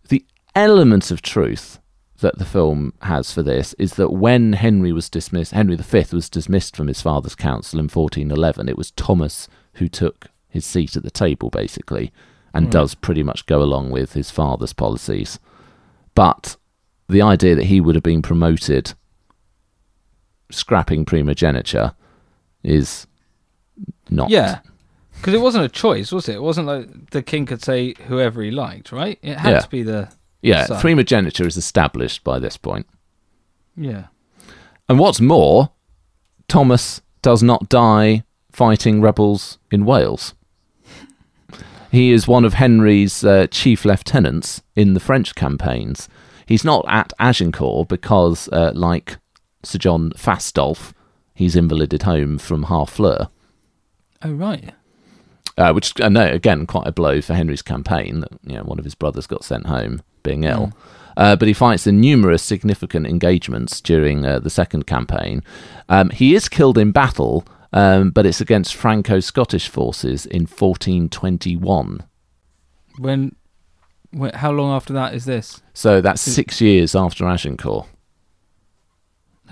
[0.09, 0.25] the
[0.57, 1.79] element of truth
[2.21, 6.29] that the film has for this is that when Henry was dismissed, Henry V was
[6.31, 11.03] dismissed from his father's council in 1411, it was Thomas who took his seat at
[11.03, 12.13] the table, basically,
[12.53, 12.73] and Right.
[12.73, 15.41] does pretty much go along with his father's policies.
[16.15, 16.57] But
[17.09, 18.95] the idea that he would have been promoted,
[20.51, 21.93] scrapping primogeniture,
[22.63, 23.07] is
[24.09, 24.31] not.
[24.31, 24.61] Yeah.
[25.17, 26.37] Because it wasn't a choice, was it?
[26.37, 29.19] It wasn't like the king could say whoever he liked, right?
[29.23, 29.61] It had Yeah.
[29.61, 30.09] to be the
[30.45, 30.81] Yeah, son.
[30.81, 32.87] primogeniture is established by this point.
[33.77, 34.07] yeah.
[34.87, 35.71] And what's more,
[36.47, 40.35] Thomas does not die fighting rebels in Wales.
[41.91, 46.09] He is one of Henry's uh, chief lieutenants in the French campaigns.
[46.45, 49.17] He's not at Agincourt because, uh, like
[49.63, 50.93] Sir John Fastolf,
[51.35, 53.31] he's invalided home from Harfleur.
[54.23, 54.75] Oh right.
[55.57, 58.21] uh, which I know again quite a blow for Henry's campaign.
[58.21, 60.73] That you know one of his brothers got sent home being ill,
[61.17, 65.43] uh, but he fights in numerous significant engagements during uh, the second campaign.
[65.89, 72.03] Um, he is killed in battle, um, but it's against Franco-Scottish forces in 1421.
[72.99, 73.37] When,
[74.13, 74.33] when?
[74.35, 75.63] How long after that is this?
[75.73, 77.87] So that's six years after Agincourt.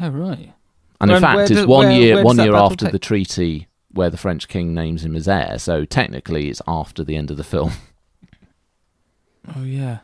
[0.01, 0.53] Oh right.
[1.01, 3.69] And in fact, it's does- one where- year where one year after take- the treaty
[3.91, 5.59] where the French king names him as heir.
[5.59, 7.73] So technically, it's after the end of the film.
[9.57, 9.99] Oh yeah.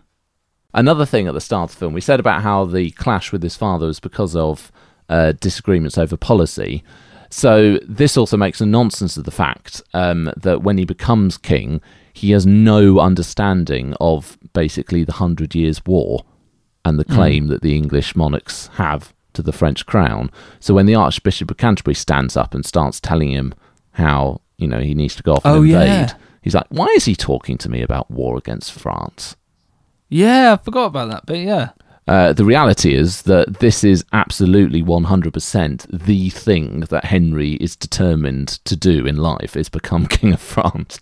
[0.74, 3.42] Another thing at the start of the film, we said about how the clash with
[3.42, 4.70] his father was because of
[5.08, 6.84] uh, disagreements over policy.
[7.30, 11.80] So this also makes a nonsense of the fact um, that when he becomes king,
[12.12, 16.24] he has no understanding of basically the Hundred Years' War
[16.84, 20.30] and the claim that the English monarchs have to the French crown.
[20.60, 23.54] So when the Archbishop of Canterbury stands up and starts telling him
[23.92, 26.14] how you know he needs to go off and Oh, invade, yeah.
[26.42, 29.36] he's like, "Why is he talking to me about war against France?"
[30.08, 31.26] Yeah, I forgot about that.
[31.26, 31.70] But yeah.
[32.06, 38.48] Uh, the reality is that this is absolutely 100% the thing that Henry is determined
[38.64, 40.98] to do in life is become king of France.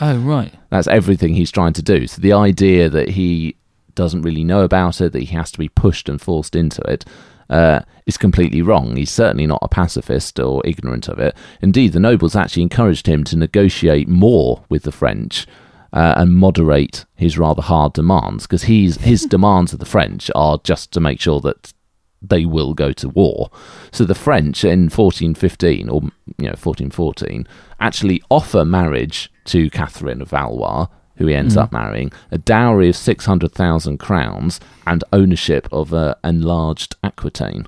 [0.00, 0.52] Oh right.
[0.70, 2.08] That's everything he's trying to do.
[2.08, 3.56] So the idea that he
[3.94, 7.04] doesn't really know about it, that he has to be pushed and forced into it,
[7.48, 8.96] uh, is completely wrong.
[8.96, 11.36] He's certainly not a pacifist or ignorant of it.
[11.60, 15.46] Indeed, the nobles actually encouraged him to negotiate more with the French
[15.94, 20.58] uh, and moderate his rather hard demands because he's his demands of the French are
[20.64, 21.72] just to make sure that
[22.20, 23.50] they will go to war.
[23.92, 26.02] So the French in 1415 or
[26.38, 27.46] you know 1414
[27.80, 32.96] actually offer marriage to Catherine of Valois, who he ends up marrying, a dowry of
[32.96, 37.66] 600,000 crowns and ownership of an enlarged Aquitaine.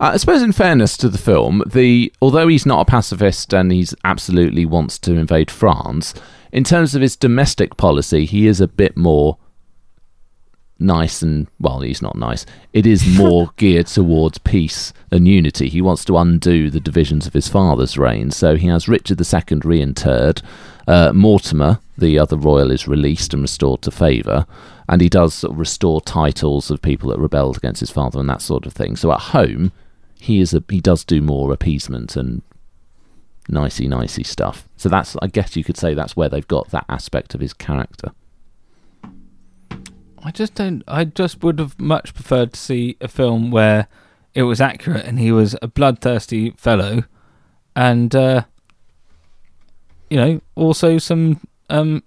[0.00, 3.72] Uh, I suppose, in fairness to the film, the although he's not a pacifist and
[3.72, 6.14] he's absolutely wants to invade France,
[6.50, 9.38] in terms of his domestic policy, he is a bit more
[10.78, 12.44] nice and well he's not nice.
[12.72, 15.68] It is more geared towards peace and unity.
[15.68, 18.30] He wants to undo the divisions of his father's reign.
[18.30, 20.42] So he has richard ii reinterred
[20.88, 24.46] uh, mortimer the other royal is released and restored to favour
[24.88, 28.28] and he does sort of restore titles of people that rebelled against his father and
[28.28, 28.96] that sort of thing.
[28.96, 29.70] So at home
[30.22, 32.42] he is a he does do more appeasement and
[33.48, 36.84] nicey nicey stuff so that's i guess you could say that's where they've got that
[36.88, 38.12] aspect of his character
[40.24, 40.84] I just don't.
[40.86, 43.88] I just would have much preferred to see a film where
[44.34, 47.04] it was accurate and he was a bloodthirsty fellow,
[47.74, 48.44] and uh,
[50.10, 52.02] you know, also some um,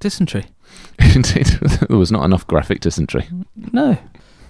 [0.00, 0.46] dysentery.
[1.14, 1.46] Indeed,
[1.88, 3.28] there was not enough graphic dysentery.
[3.72, 3.98] No.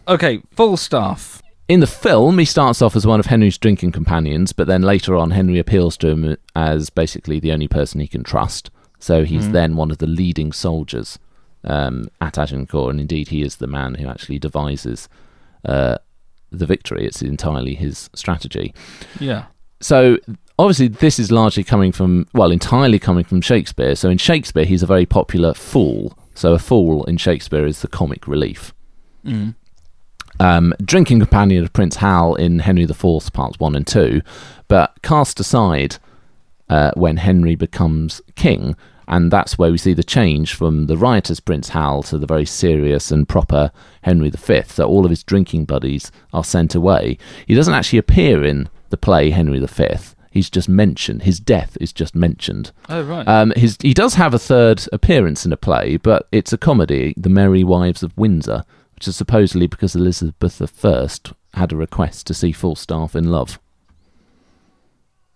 [0.09, 1.42] Okay, Falstaff.
[1.66, 5.16] In the film, he starts off as one of Henry's drinking companions, but then later
[5.16, 8.70] on, Henry appeals to him as basically the only person he can trust.
[8.98, 11.18] So he's then one of the leading soldiers
[11.64, 15.08] um, at Agincourt, and indeed, he is the man who actually devises
[15.64, 15.98] uh,
[16.50, 17.06] the victory.
[17.06, 18.74] It's entirely his strategy.
[19.18, 19.46] Yeah.
[19.80, 20.18] So
[20.58, 23.94] obviously, this is largely coming from, well, entirely coming from Shakespeare.
[23.94, 26.16] So in Shakespeare, he's a very popular fool.
[26.34, 28.74] So a fool in Shakespeare is the comic relief.
[29.24, 29.54] Mm.
[30.41, 34.20] Um, drinking companion of Prince Hal in Henry IV, parts one and two,
[34.68, 35.97] but cast aside
[36.68, 38.76] uh, when Henry becomes king.
[39.07, 42.47] And that's where we see the change from the riotous Prince Hal to the very
[42.47, 43.70] serious and proper
[44.03, 44.62] Henry V.
[44.66, 47.18] So all of his drinking buddies are sent away.
[47.47, 49.87] He doesn't actually appear in the play Henry V.
[50.30, 51.22] He's just mentioned.
[51.22, 52.72] His death is just mentioned.
[52.89, 53.28] Oh right.
[53.28, 57.14] Um, his he does have a third appearance in a play, but it's a comedy,
[57.16, 58.64] The Merry Wives of Windsor,
[58.95, 63.59] which is supposedly because Elizabeth I had a request to see Falstaff in love.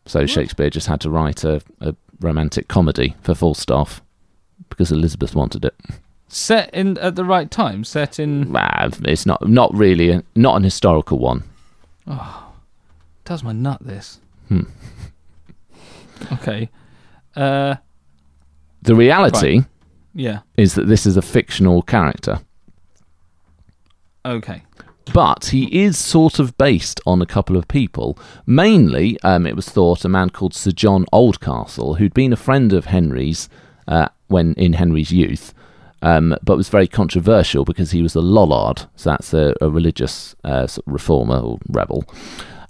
[0.06, 4.00] So Shakespeare just had to write a, a romantic comedy for Falstaff
[4.70, 5.74] because Elizabeth wanted it.
[6.28, 7.84] set in at the right time.
[7.84, 8.54] Set in.
[8.56, 11.44] Ah, It's not not really a, not an historical one.
[13.24, 14.20] Does my nut this?
[14.48, 14.62] Hmm.
[16.32, 16.68] Okay.
[17.36, 17.76] Uh.
[18.82, 19.62] The reality
[20.14, 20.40] Yeah.
[20.56, 22.40] is that this is a fictional character.
[24.28, 24.62] Okay.
[25.14, 28.18] but he is sort of based on a couple of people.
[28.46, 32.72] Mainly, um, it was thought a man called Sir John Oldcastle, who'd been a friend
[32.74, 33.48] of Henry's
[33.86, 35.54] uh, when in Henry's youth,
[36.02, 40.36] um, but was very controversial because he was a Lollard, so that's a, a religious
[40.44, 42.04] uh, sort of reformer or rebel.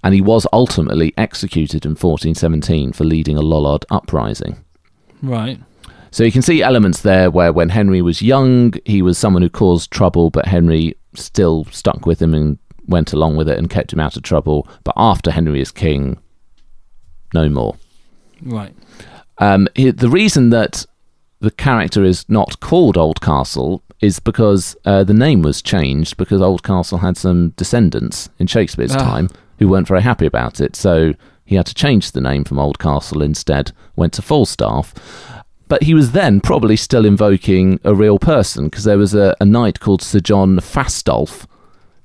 [0.01, 4.63] And he was ultimately executed in 1417 for leading a Lollard uprising.
[5.21, 5.59] Right.
[6.11, 9.49] So you can see elements there where when Henry was young, he was someone who
[9.49, 12.57] caused trouble, but Henry still stuck with him and
[12.87, 14.67] went along with it and kept him out of trouble.
[14.83, 16.17] But after Henry is king,
[17.33, 17.75] no more.
[18.41, 18.73] Right.
[19.37, 20.85] Um, the reason that
[21.39, 26.99] the character is not called Oldcastle is because uh, the name was changed because Oldcastle
[26.99, 28.99] had some descendants in Shakespeare's Ah.
[28.99, 29.29] time
[29.59, 31.13] who weren't very happy about it, so
[31.45, 34.93] he had to change the name from Oldcastle instead, went to Falstaff.
[35.69, 39.45] But he was then probably still invoking a real person because there was a, a
[39.45, 41.45] knight called Sir John Fastolf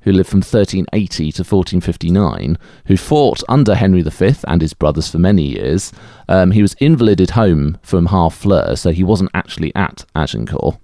[0.02, 5.18] who lived from 1380 to 1459, who fought under Henry V and his brothers for
[5.18, 5.92] many years.
[6.28, 10.76] Um, he was invalided home from Harfleur, so he wasn't actually at Agincourt,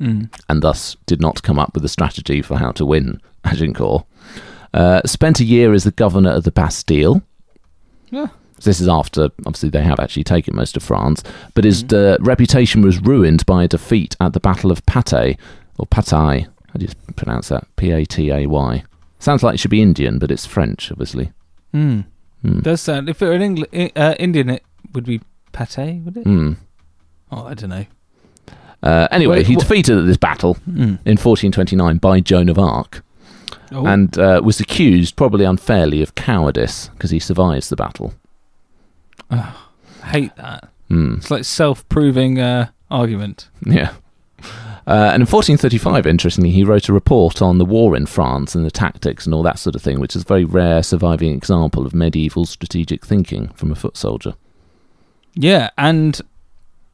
[0.00, 0.28] Mm.
[0.50, 4.04] and thus did not come up with a strategy for how to win Agincourt.
[4.74, 7.22] Uh, spent a year as the governor of the Bastille.
[8.10, 8.26] Yeah.
[8.64, 11.22] This is after, obviously, they have actually taken most of France,
[11.54, 15.36] but his uh, reputation was ruined by a defeat at the Battle of Patay,
[15.78, 16.44] or Patay.
[16.46, 17.66] How do you pronounce that?
[17.76, 18.84] P A T A Y.
[19.18, 21.32] Sounds like it should be Indian, but it's French, obviously.
[21.74, 22.04] Mm.
[22.42, 22.60] Hmm.
[22.60, 23.08] Does sound.
[23.08, 25.20] If it were an Engl- uh, Indian, it would be
[25.52, 26.24] pate, would it?
[26.24, 26.52] Hmm.
[27.30, 27.86] Oh, I don't know.
[28.82, 30.98] Uh, anyway, Wait, he defeated at this battle Mm.
[31.04, 33.02] in 1429 by Joan of Arc
[33.70, 33.86] Oh.
[33.86, 38.12] and uh, was accused, probably unfairly, of cowardice because he survives the battle.
[40.04, 40.68] Hate that.
[40.88, 41.14] Hmm.
[41.14, 43.48] It's like self-proving uh, argument.
[43.64, 43.94] Yeah.
[44.84, 48.64] Uh, and in 1435, interestingly, he wrote a report on the war in France and
[48.64, 51.86] the tactics and all that sort of thing, which is a very rare surviving example
[51.86, 54.34] of medieval strategic thinking from a foot soldier.
[55.34, 56.20] Yeah, and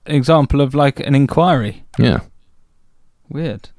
[0.07, 1.85] example of like an inquiry.
[1.99, 2.21] Yeah.
[3.31, 3.71] Weird.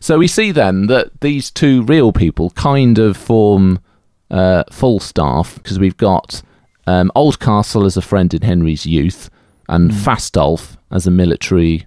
[0.00, 3.80] So we see then that these two real people kind of form
[4.30, 6.42] uh, Falstaff because we've got
[6.86, 9.30] um, Oldcastle as a friend in Henry's youth
[9.68, 11.86] and Fastolf as a military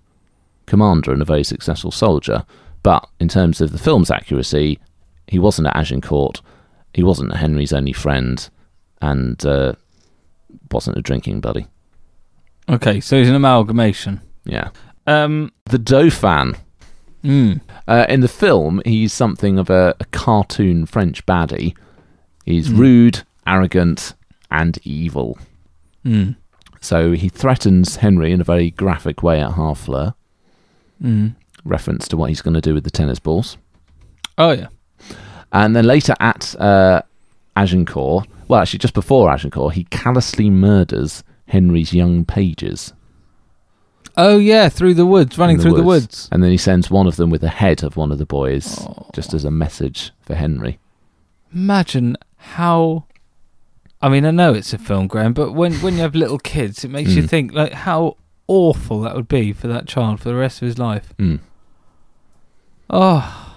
[0.66, 2.46] commander and a very successful soldier.
[2.84, 4.80] But in terms of the film's accuracy,
[5.28, 6.42] he wasn't at Agincourt,
[6.94, 8.50] he wasn't Henry's only friend,
[9.02, 9.74] and uh,
[10.72, 11.68] wasn't a drinking buddy.
[12.68, 14.22] Okay, so he's an amalgamation.
[14.46, 14.70] Yeah.
[15.08, 15.52] Um.
[15.66, 16.56] The Dauphin.
[17.24, 17.62] Mm.
[17.88, 21.76] Uh, in the film, he's something of a, a cartoon French baddie.
[22.46, 24.14] He's rude, arrogant,
[24.52, 25.38] and evil.
[26.06, 26.36] Mm.
[26.82, 30.14] So he threatens Henry in a very graphic way at Harfleur,
[31.04, 31.36] Mm.
[31.64, 33.58] reference to what he's going to do with the tennis balls.
[34.38, 34.68] Oh yeah.
[35.52, 37.02] And then later at uh,
[37.56, 42.94] Agincourt, well, actually just before Agincourt, he callously murders Henry's young pages.
[44.18, 46.28] Oh yeah, through the woods, running in through the woods.
[46.32, 48.78] And then he sends one of them with the head of one of the boys,
[48.82, 49.08] Oh.
[49.14, 50.80] just as a message for Henry.
[51.54, 53.06] Imagine how.
[54.02, 56.84] I mean, I know it's a film, Graham, but when when you have little kids,
[56.86, 57.30] it makes you Mm.
[57.30, 58.16] think like how
[58.48, 61.14] awful that would be for that child for the rest of his life.
[61.18, 61.40] Mm.
[62.90, 63.56] Oh,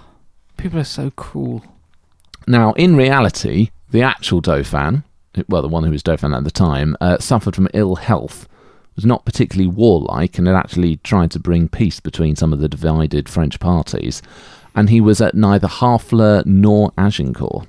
[0.57, 1.63] people are so cruel.
[2.47, 5.03] Now, in reality, the actual Dauphin,
[5.47, 8.47] well, the one who was Dauphin at the time, uh, suffered from ill health,
[8.95, 12.69] was not particularly warlike, and had actually tried to bring peace between some of the
[12.69, 14.21] divided French parties.
[14.75, 17.65] And he was at neither Harfleur nor Agincourt.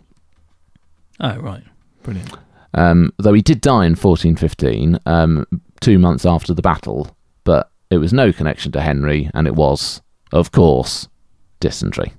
[1.20, 1.62] Oh right,
[2.03, 2.33] brilliant.
[2.75, 5.47] Um, though he did die in 1415, um,
[5.81, 10.03] two months after the battle, but it was no connection to Henry, and it was,
[10.33, 11.09] of course,
[11.61, 12.12] dysentery.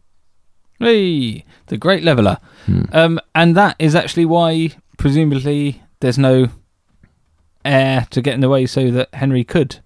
[0.79, 2.37] Hey, the great leveler.
[2.65, 2.83] Hmm.
[2.91, 6.47] Um, and that is actually why, presumably, there's no
[7.63, 9.79] heir to get in the way, so that Henry could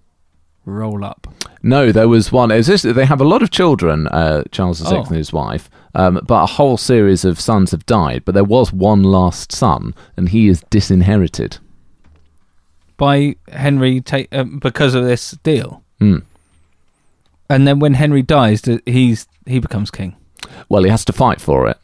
[0.64, 1.26] roll up.
[1.62, 2.50] No, there was one.
[2.50, 5.02] It's just, they have a lot of children, uh, Charles VI Oh.
[5.04, 8.24] and his wife, um, but a whole series of sons have died.
[8.24, 11.58] But there was one last son, and he is disinherited.
[12.96, 15.82] by Henry take um, because of this deal.
[15.98, 16.18] Hmm.
[17.48, 20.16] And then when Henry dies, he's he becomes king.
[20.68, 21.78] Well, he has to fight for it.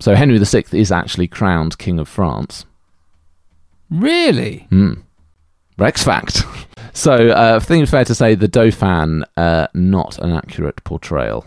[0.00, 2.66] So Henry VI is actually crowned King of France.
[3.90, 4.66] Really?
[4.70, 4.94] Hmm.
[5.78, 6.44] Rex fact.
[6.92, 11.46] so uh, I think it's fair to say the Dauphin, uh, not an accurate portrayal.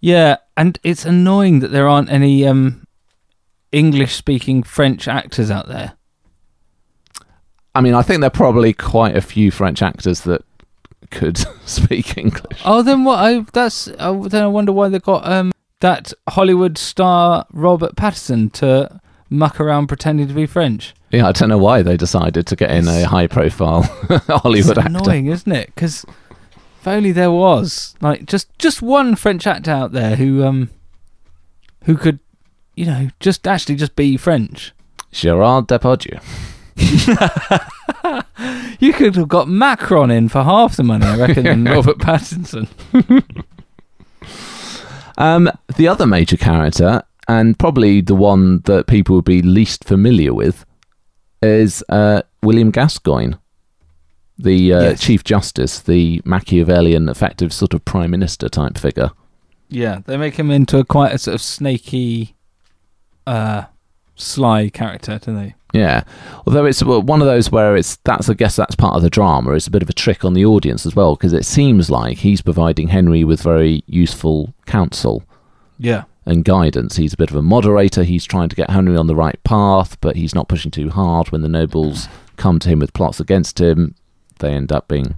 [0.00, 2.86] Yeah, and it's annoying that there aren't any um,
[3.72, 5.92] English-speaking French actors out there.
[7.74, 10.42] I mean, I think there are probably quite a few French actors that
[11.10, 12.60] could speak English.
[12.64, 13.18] Oh, then what?
[13.18, 18.52] I that's uh, then I wonder why they got um that Hollywood star Robert Pattinson
[18.54, 20.94] to muck around pretending to be French.
[21.10, 23.82] Yeah, I don't know why they decided to get in a high-profile
[24.28, 24.98] Hollywood it's actor.
[24.98, 25.66] annoying, isn't it?
[25.74, 26.04] Because
[26.80, 30.70] if only there was like just just one French actor out there who um
[31.84, 32.18] who could
[32.74, 34.72] you know just actually just be French.
[35.12, 36.20] Gerard Depardieu.
[38.80, 42.68] You could have got Macron in for half the money, I reckon, than Robert Pattinson.
[45.18, 50.32] Um, the other major character, and probably the one that people would be least familiar
[50.32, 50.64] with,
[51.42, 53.34] is uh, William Gascoigne.
[54.42, 55.00] The uh, Yes.
[55.00, 59.10] Chief Justice, the Machiavellian, effective sort of prime minister type figure.
[59.68, 62.34] Yeah, they make him into a quite a sort of snaky,
[63.26, 63.64] uh,
[64.16, 65.54] sly character, don't they?
[65.72, 66.02] Yeah,
[66.46, 69.52] although it's one of those where it's that's I guess that's part of the drama.
[69.52, 72.18] It's a bit of a trick on the audience as well because it seems like
[72.18, 75.22] he's providing Henry with very useful counsel
[75.78, 76.04] Yeah.
[76.26, 76.96] and guidance.
[76.96, 78.02] He's a bit of a moderator.
[78.02, 81.30] He's trying to get Henry on the right path, but he's not pushing too hard.
[81.30, 83.94] When the nobles come to him with plots against him,
[84.40, 85.14] they end up being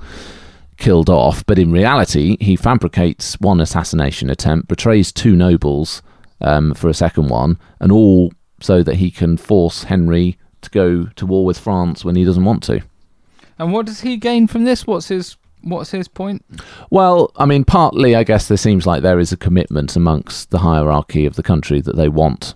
[0.77, 1.45] killed off.
[1.47, 6.03] But in reality, he fabricates one assassination attempt, betrays two nobles
[6.41, 11.07] um, for a second one, and all so that he can force Henry to go
[11.07, 12.83] to war with France when he doesn't want to.
[13.59, 14.87] And what does he gain from this?
[14.87, 16.45] What's his What's his point?
[16.91, 20.59] Well, I mean, partly, I guess there seems like there is a commitment amongst the
[20.59, 22.55] hierarchy of the country that they want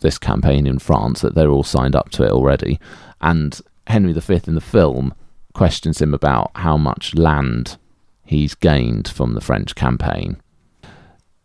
[0.00, 2.80] this campaign in France, that they're all signed up to it already.
[3.20, 5.14] And Henry V in the film
[5.58, 7.76] questions him about how much land
[8.24, 10.36] he's gained from the French campaign.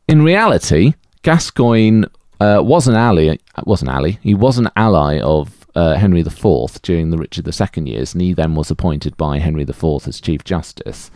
[0.07, 0.93] In reality,
[1.23, 2.05] Gascoigne
[2.39, 3.37] uh, was an ally.
[3.65, 4.11] Was an ally.
[4.21, 8.33] He was an ally of uh, Henry IV during the Richard II years, and he
[8.33, 11.09] then was appointed by Henry IV as Chief Justice.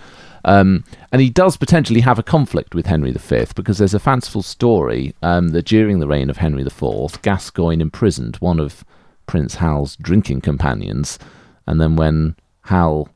[0.43, 4.41] Um, and he does potentially have a conflict with Henry V because there's a fanciful
[4.41, 8.83] story um, that during the reign of Henry IV, Gascoigne imprisoned one of
[9.27, 11.19] Prince Hal's drinking companions,
[11.67, 12.35] and then when
[12.67, 13.09] Hal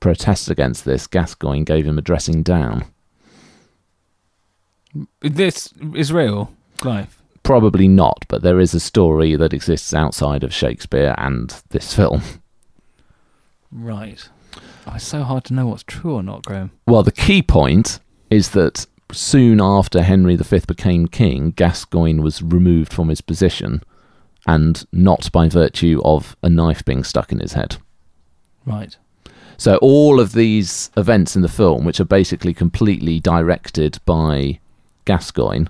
[0.00, 2.84] protests against this, Gascoigne gave him a dressing down.
[5.20, 6.52] This is real
[6.84, 7.20] life.
[7.42, 12.22] Probably not, but there is a story that exists outside of Shakespeare and this film.
[13.72, 14.28] Right.
[14.86, 16.70] Oh, it's so hard to know what's true or not, Graham.
[16.86, 17.98] Well, the key point
[18.30, 23.82] is that soon after Henry V became king, Gascoigne was removed from his position,
[24.46, 27.78] and not by virtue of a knife being stuck in his head.
[28.66, 28.96] Right.
[29.56, 34.58] So all of these events in the film, which are basically completely directed by
[35.04, 35.68] Gascoigne,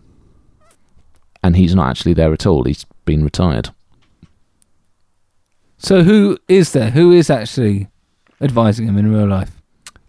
[1.42, 2.64] and he's not actually there at all.
[2.64, 3.70] He's been retired.
[5.78, 6.90] So who is there?
[6.90, 7.88] Who is actually
[8.40, 9.50] advising him in real life?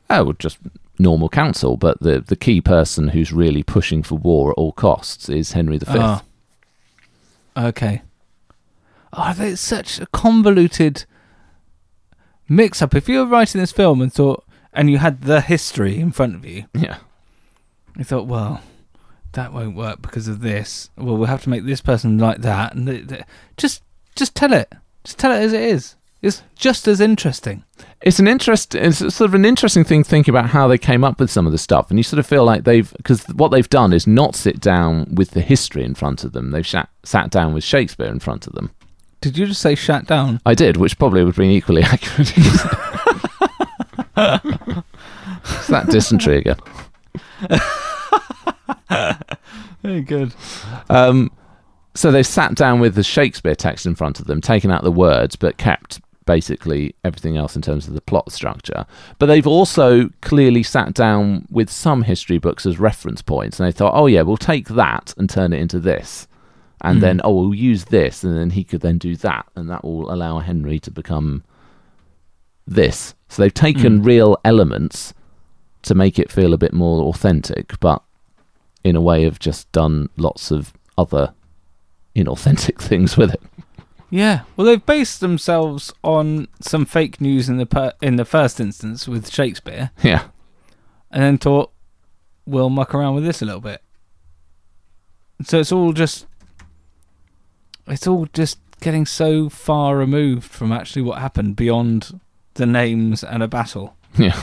[0.10, 0.60] Oh, just
[1.00, 5.30] normal counsel, but the the key person who's really pushing for war at all costs
[5.30, 5.86] is Henry V.
[5.90, 6.24] Ah.
[7.58, 8.02] Okay.
[9.12, 11.06] Oh, it's such a convoluted
[12.56, 12.96] mix up.
[12.96, 14.44] If you were writing this film and thought,
[14.74, 16.98] and you had the history in front of you, Yeah.
[17.98, 18.62] you thought, well,
[19.34, 20.90] that won't work because of this.
[20.98, 23.24] Well, we'll have to make this person like that, and th- th-
[23.58, 23.82] just
[24.16, 24.72] just tell it.
[25.04, 25.96] Just tell it as it is.
[26.22, 27.64] It's just as interesting.
[28.02, 28.76] It's an interest.
[28.76, 31.52] It's sort of an interesting thing thinking about how they came up with some of
[31.52, 34.36] the stuff, and you sort of feel like they've because what they've done is not
[34.36, 36.52] sit down with the history in front of them.
[36.52, 38.72] They've sat sat down with Shakespeare in front of them.
[39.24, 40.42] Did you just say shut down?
[40.46, 42.34] I did, which probably would have been equally accurate.
[45.46, 46.58] it's that dysentery again.
[49.82, 50.36] Very good.
[50.90, 51.32] Um,
[51.96, 54.92] so they've sat down with the Shakespeare text in front of them, taken out the
[54.92, 58.86] words, but kept basically everything else in terms of the plot structure.
[59.20, 63.72] But they've also clearly sat down with some history books as reference points, and they
[63.72, 66.28] thought, oh yeah, we'll take that and turn it into this.
[66.84, 67.02] And Hmm.
[67.02, 70.12] then, oh, we'll use this, and then he could then do that, and that will
[70.14, 71.44] allow Henry to become
[72.68, 73.16] this.
[73.30, 74.06] So they've taken Mm.
[74.06, 75.14] real elements
[75.84, 78.04] to make it feel a bit more authentic, but
[78.84, 81.34] in a way have just done lots of other
[82.16, 83.42] inauthentic things with it.
[84.10, 84.42] Yeah.
[84.56, 89.08] Well, they've based themselves on some fake news in the per- in the first instance
[89.08, 90.26] with Shakespeare, Yeah.
[91.10, 91.72] and then thought
[92.46, 93.82] we'll muck around with this a little bit.
[95.44, 96.28] So it's all just
[97.88, 102.20] it's all just getting so far removed from actually what happened beyond
[102.56, 103.96] the names and a battle.
[104.18, 104.42] Yeah.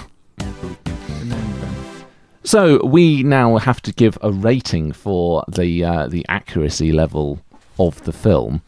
[2.43, 7.41] So we now have to give a rating for the uh, the accuracy level
[7.79, 8.63] of the film.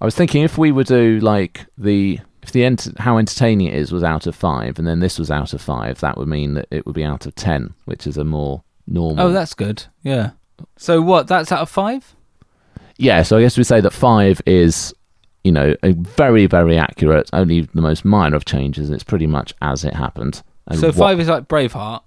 [0.00, 3.74] I was thinking if we were to like the if the ent- how entertaining it
[3.74, 6.54] is was out of five, and then this was out of five, that would mean
[6.54, 9.26] that it would be out of ten, which is a more normal.
[9.26, 9.84] Oh, that's good.
[10.02, 10.30] Yeah.
[10.76, 11.28] So what?
[11.28, 12.14] That's out of five.
[12.98, 13.22] Yeah.
[13.22, 14.92] So I guess we say that five is
[15.44, 18.90] you know a very very accurate, only the most minor of changes.
[18.90, 20.42] It's pretty much as it happened.
[20.66, 22.02] And so what- five is like Braveheart,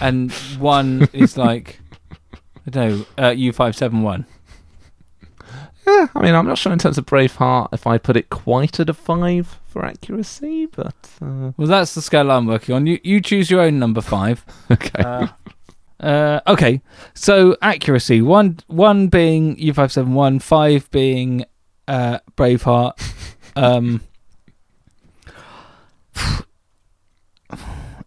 [0.00, 1.80] and one is like
[2.66, 4.26] I don't know uh, U five seven one.
[5.86, 8.78] Yeah, I mean, I'm not sure in terms of Braveheart if I put it quite
[8.78, 12.86] at a five for accuracy, but uh, Well, that's the scale I'm working on.
[12.86, 14.44] You you choose your own number five.
[14.70, 15.02] okay.
[15.02, 15.26] Uh,
[16.02, 16.80] uh, okay,
[17.14, 21.44] so accuracy one one being U five seven one, five being
[21.88, 22.92] uh, Braveheart.
[23.56, 24.02] Um,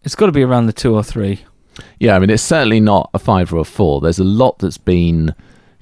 [0.06, 1.44] It's got to be around the two or three.
[1.98, 4.00] Yeah, I mean, it's certainly not a five or a four.
[4.00, 5.34] There's a lot that's been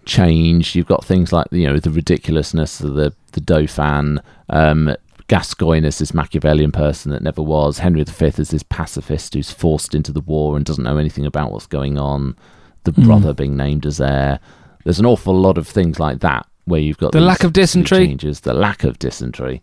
[0.07, 0.75] changed.
[0.75, 4.97] You've got things like you know the ridiculousness of the the Dauphin, um,
[5.29, 9.95] Gascoigne as this Machiavellian person that never was, Henry V as this pacifist who's forced
[9.95, 12.37] into the war and doesn't know anything about what's going on,
[12.85, 13.05] the Mm.
[13.07, 14.39] brother being named as heir.
[14.85, 18.07] There's an awful lot of things like that where you've got The lack of dysentery.
[18.07, 19.63] changes, the lack of dysentery.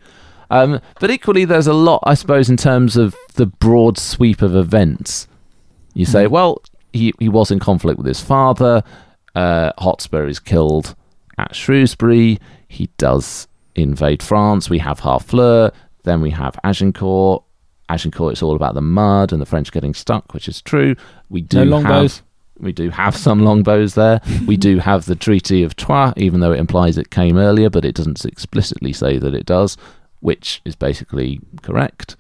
[0.49, 4.55] Um, but equally, there's a lot, I suppose, in terms of the broad sweep of
[4.55, 5.27] events.
[5.93, 6.31] You say, Mm.
[6.31, 8.83] well, he, he was in conflict with his father.
[9.35, 10.95] Uh, Hotspur is killed
[11.37, 12.39] at Shrewsbury.
[12.67, 14.69] He does invade France.
[14.69, 15.71] We have Harfleur.
[16.03, 17.43] Then we have Agincourt.
[17.89, 20.95] Agincourt, it's all about the mud and the French getting stuck, which is true.
[21.29, 22.17] We do No longbows.
[22.17, 22.25] have
[22.59, 24.21] we do have some longbows there.
[24.45, 27.83] we do have the Treaty of Troyes, even though it implies it came earlier, but
[27.85, 29.77] it doesn't explicitly say that it does,
[30.19, 32.15] which is basically correct.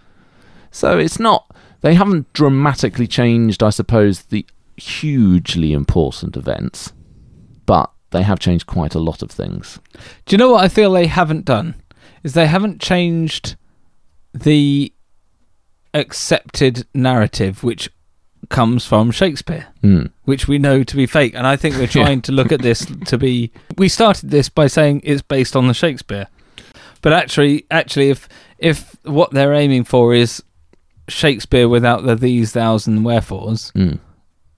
[0.71, 1.53] So it's not.
[1.81, 4.45] They haven't dramatically changed, I suppose, the
[4.77, 6.91] hugely important events,
[7.65, 9.79] but they have changed quite a lot of things.
[10.25, 11.75] Do you know what I feel they haven't done?
[12.23, 13.55] Is they haven't changed
[14.33, 14.93] the
[15.93, 17.89] accepted narrative which
[18.49, 20.05] comes from Shakespeare, Hmm.
[20.23, 21.33] which we know to be fake.
[21.35, 23.51] And I think we're trying to look at this to be.
[23.77, 26.27] We started this by saying it's based on the Shakespeare,
[27.01, 30.43] but actually, actually, if if what they're aiming for is
[31.07, 33.93] Shakespeare without the these, thous, and wherefores, Hmm.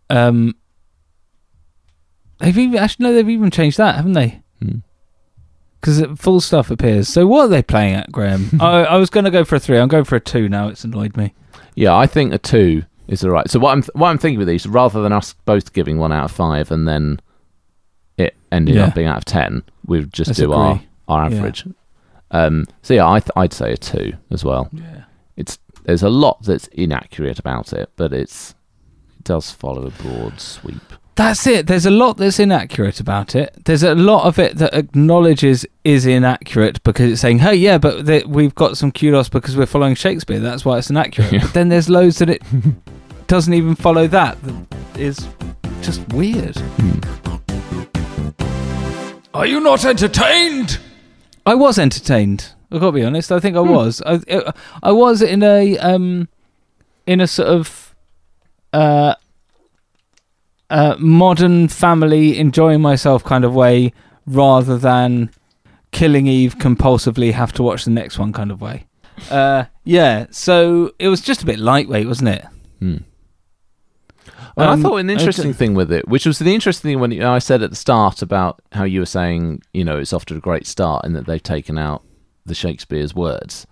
[0.09, 0.55] um,
[2.39, 4.41] they've even actually no, they've even changed that, haven't they?
[4.61, 4.77] Hmm.
[5.79, 7.09] Because Falstaff appears.
[7.09, 8.49] So what are they playing at, Graham?
[8.61, 9.77] I, I was going to go for a three.
[9.77, 10.69] I'm going for a two now.
[10.69, 11.33] It's annoyed me.
[11.75, 13.49] Yeah, I think a two is the right.
[13.49, 16.25] So what I'm what I'm thinking with these, rather than us both giving one out
[16.25, 17.19] of five and then
[18.17, 18.85] it ending Yeah.
[18.85, 20.87] up being out of ten, we would just Let's do our agree.
[21.09, 21.37] our Yeah.
[21.37, 21.65] average.
[22.31, 24.69] Um, so yeah, I th- I'd say a two as well.
[24.71, 25.03] Yeah.
[25.35, 28.51] It's there's a lot that's inaccurate about it, but it's
[29.17, 30.93] it does follow a broad sweep.
[31.15, 31.67] That's it.
[31.67, 33.55] There's a lot that's inaccurate about it.
[33.65, 38.05] There's a lot of it that acknowledges is inaccurate because it's saying, "Hey, yeah, but
[38.07, 40.39] th- we've got some kudos because we're following Shakespeare.
[40.39, 41.41] That's why it's inaccurate." Yeah.
[41.41, 42.41] But then there's loads that it
[43.27, 44.41] doesn't even follow that.
[44.41, 45.27] That is
[45.81, 46.57] just weird.
[49.35, 50.79] Are you not entertained?
[51.45, 52.53] I was entertained.
[52.71, 53.31] I've got to be honest.
[53.31, 54.01] I think I was.
[54.05, 54.51] I,
[54.81, 56.27] I was in a um,
[57.05, 57.93] in a sort of
[58.71, 59.13] uh,
[60.69, 63.93] uh, modern family enjoying myself kind of way,
[64.25, 65.29] rather than
[65.91, 68.85] killing Eve compulsively have to watch the next one kind of way.
[69.29, 70.25] Uh, yeah.
[70.31, 72.45] So it was just a bit lightweight, wasn't it?
[72.79, 72.97] Hmm.
[74.55, 77.11] Well, Um, I thought an interesting thing with it, which was the interesting thing when
[77.11, 80.25] you, I said at the start about how you were saying, you know, it's off
[80.25, 82.03] to a great start and that they've taken out
[82.45, 83.65] the Shakespeare's words.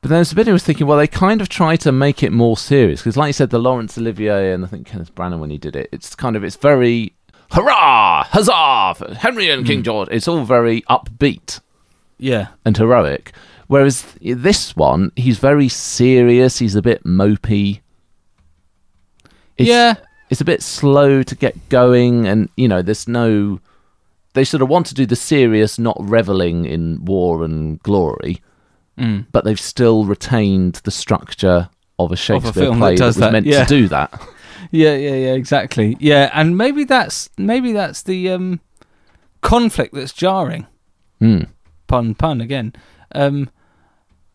[0.00, 2.22] But then there's a bit I was thinking, well, they kind of try to make
[2.22, 5.40] it more serious because, like you said, the Laurence Olivier and I think Kenneth Branagh
[5.40, 7.14] when he did it, it's kind of it's very
[7.52, 9.84] hurrah, huzzah, for Henry and King mm.
[9.84, 10.08] George.
[10.10, 11.60] It's all very upbeat
[12.18, 12.48] Yeah.
[12.64, 13.32] and heroic.
[13.68, 16.58] Whereas this one, he's very serious.
[16.58, 17.80] He's a bit mopey.
[19.56, 19.94] It's, yeah.
[20.30, 23.60] it's a bit slow to get going, and you know, there's no.
[24.34, 28.42] They sort of want to do the serious, not reveling in war and glory,
[28.98, 29.26] Mm.
[29.30, 31.68] but they've still retained the structure
[31.98, 33.64] of a Shakespeare film play that, does was that, meant yeah.
[33.64, 34.20] to do that.
[34.72, 35.96] Yeah, yeah, yeah, exactly.
[36.00, 38.60] Yeah, and maybe that's maybe that's the um,
[39.40, 40.66] conflict that's jarring.
[41.20, 41.42] Hmm.
[41.86, 42.72] Pun, pun again.
[43.14, 43.48] Um,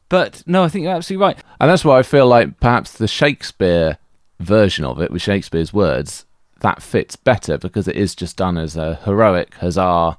[0.10, 1.38] but no, I think you're absolutely right.
[1.60, 3.98] And that's why I feel like perhaps the Shakespeare
[4.40, 6.26] version of it, with Shakespeare's words,
[6.62, 10.18] that fits better because it is just done as a heroic huzzah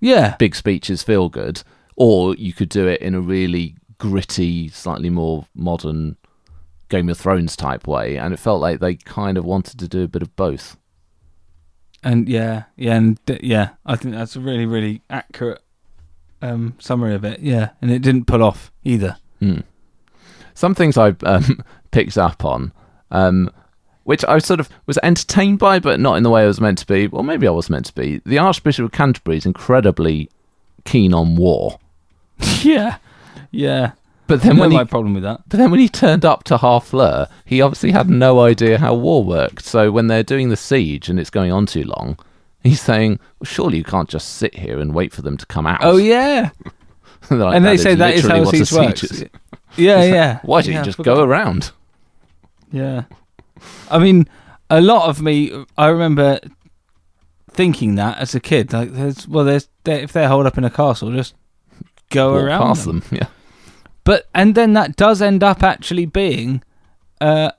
[0.00, 1.62] Yeah, big speeches feel good,
[2.00, 6.16] or you could do it in a really gritty, slightly more modern
[6.88, 10.04] Game of Thrones type way, and it felt like they kind of wanted to do
[10.04, 10.78] a bit of both.
[12.02, 15.60] and yeah, yeah, and d- yeah, I think that's a really, really accurate
[16.40, 17.40] um, summary of it.
[17.40, 19.18] Yeah, and it didn't pull off either.
[19.38, 19.58] Hmm.
[20.54, 22.72] Some things I um, picked up on,
[23.10, 23.50] um,
[24.04, 26.78] which I sort of was entertained by, but not in the way I was meant
[26.78, 27.08] to be.
[27.08, 28.22] Well, maybe I was meant to be.
[28.24, 30.30] The Archbishop of Canterbury is incredibly
[30.86, 31.78] keen on war,
[32.62, 32.96] yeah,
[33.50, 33.92] yeah.
[34.26, 35.42] but Then then when he my problem with that.
[35.48, 39.24] But then when he turned up to Harfleur, he obviously had no idea how war
[39.24, 39.64] worked.
[39.64, 42.18] So when they're doing the siege and it's going on too long,
[42.62, 45.66] he's saying, well, surely you can't just sit here and wait for them to come
[45.66, 45.80] out.
[45.82, 46.50] Oh yeah,
[47.28, 49.02] They're like, and they say that is how a siege works.
[49.04, 49.24] is."
[49.76, 50.40] Yeah, yeah.
[50.42, 51.70] Why don't Yeah, you just go around?
[52.72, 53.04] Yeah.
[53.90, 54.28] I mean,
[54.68, 56.40] a lot of me, I remember
[57.50, 58.72] thinking that as a kid.
[58.72, 61.34] Like, there's, well, there's, if they're holed up in a castle, just
[62.10, 63.00] go Walk around past them.
[63.00, 63.18] them.
[63.18, 63.26] Yeah.
[64.04, 66.62] But, and then that does end up actually being
[67.20, 67.52] uh,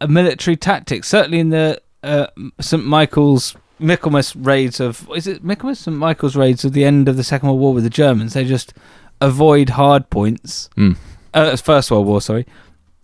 [0.00, 1.04] a military tactic.
[1.04, 2.26] Certainly in the uh,
[2.60, 7.16] St Michael's Michaelmas raids of is it Michaelmas St Michael's raids of the end of
[7.16, 8.32] the Second World War with the Germans.
[8.32, 8.72] They just
[9.20, 10.70] avoid hard points.
[10.76, 10.96] Mm.
[11.34, 12.46] Uh, First World War, sorry,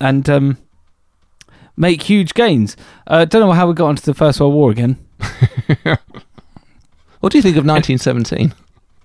[0.00, 0.56] and um,
[1.76, 2.76] make huge gains.
[3.06, 4.96] I uh, don't know how we got onto the First World War again.
[7.22, 8.52] What do you think of 1917?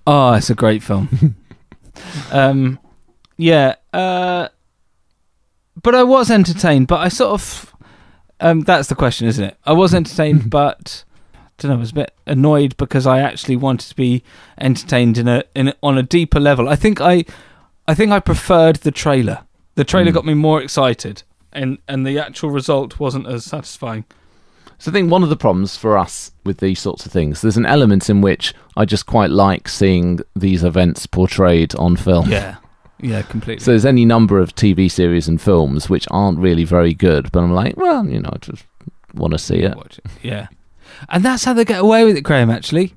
[0.04, 1.36] Oh, it's a great film.
[2.30, 2.78] um,
[3.36, 4.48] yeah, uh,
[5.82, 6.86] but I was entertained.
[6.88, 7.74] But I sort of
[8.40, 9.56] um, that's the question, isn't it?
[9.64, 11.04] I was entertained, but
[11.34, 11.76] I don't know.
[11.76, 14.22] I was a bit annoyed because I actually wanted to be
[14.60, 16.68] entertained in a in a, on a deeper level.
[16.68, 17.24] I think I,
[17.86, 19.44] I think I preferred the trailer.
[19.74, 20.14] The trailer Mm.
[20.14, 21.22] got me more excited,
[21.52, 24.04] and and the actual result wasn't as satisfying.
[24.78, 27.56] So I think one of the problems for us with these sorts of things, there's
[27.56, 32.30] an element in which I just quite like seeing these events portrayed on film.
[32.30, 32.56] Yeah,
[33.00, 33.64] yeah, completely.
[33.64, 37.40] So there's any number of TV series and films which aren't really very good, but
[37.40, 38.64] I'm like, well, you know, I just
[39.14, 39.76] want to see it.
[39.76, 40.06] Watch it.
[40.22, 40.46] Yeah.
[41.08, 42.94] And that's how they get away with it, Graham, actually.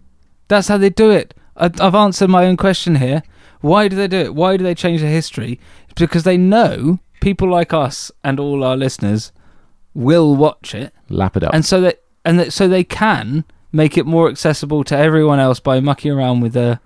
[0.48, 1.34] That's how they do it.
[1.56, 3.24] I've answered my own question here.
[3.62, 4.36] Why do they do it?
[4.36, 5.60] Why do they change the history?
[5.96, 9.32] Because they know people like us and all our listeners
[9.94, 10.94] will watch it.
[11.10, 11.54] Lap it up.
[11.54, 15.60] And so that and that, so they can make it more accessible to everyone else
[15.60, 16.80] by mucking around with the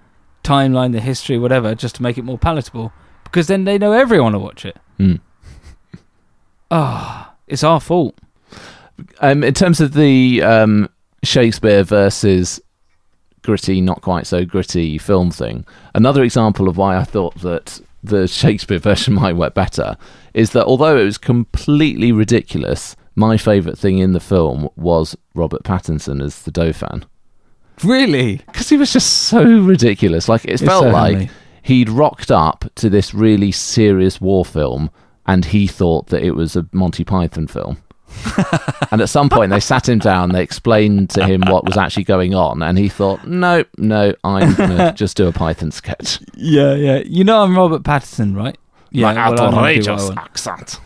[0.44, 2.94] timeline, the history, whatever, just to make it more palatable.
[3.23, 4.77] Because then they know everyone will watch it.
[4.99, 5.19] Mm.
[6.72, 8.18] Ah, it's our fault.
[9.19, 10.90] Um, in terms of the um,
[11.23, 12.60] Shakespeare versus
[13.44, 15.64] gritty, not quite so gritty film thing,
[15.94, 19.98] another example of why I thought that the Shakespeare version might work better
[20.34, 25.64] is that although it was completely ridiculous, my favourite thing in the film was Robert
[25.64, 27.06] Pattinson as the Dauphin.
[27.84, 28.38] Really?
[28.48, 30.30] Because he was just so ridiculous.
[30.30, 31.30] Like, it felt like
[31.61, 34.90] he'd rocked up to this really serious war film
[35.26, 37.77] and he thought that it was a Monty Python film.
[38.92, 42.04] and at some point, they sat him down, they explained to him what was actually
[42.04, 46.20] going on, and he thought, no, no, I'm going to just do a Python sketch.
[46.36, 46.98] Yeah, yeah.
[47.06, 48.58] You know I'm Robert Pattinson, right?
[48.92, 49.08] Yeah.
[49.14, 50.18] like, well, I I want.
[50.18, 50.80] accent.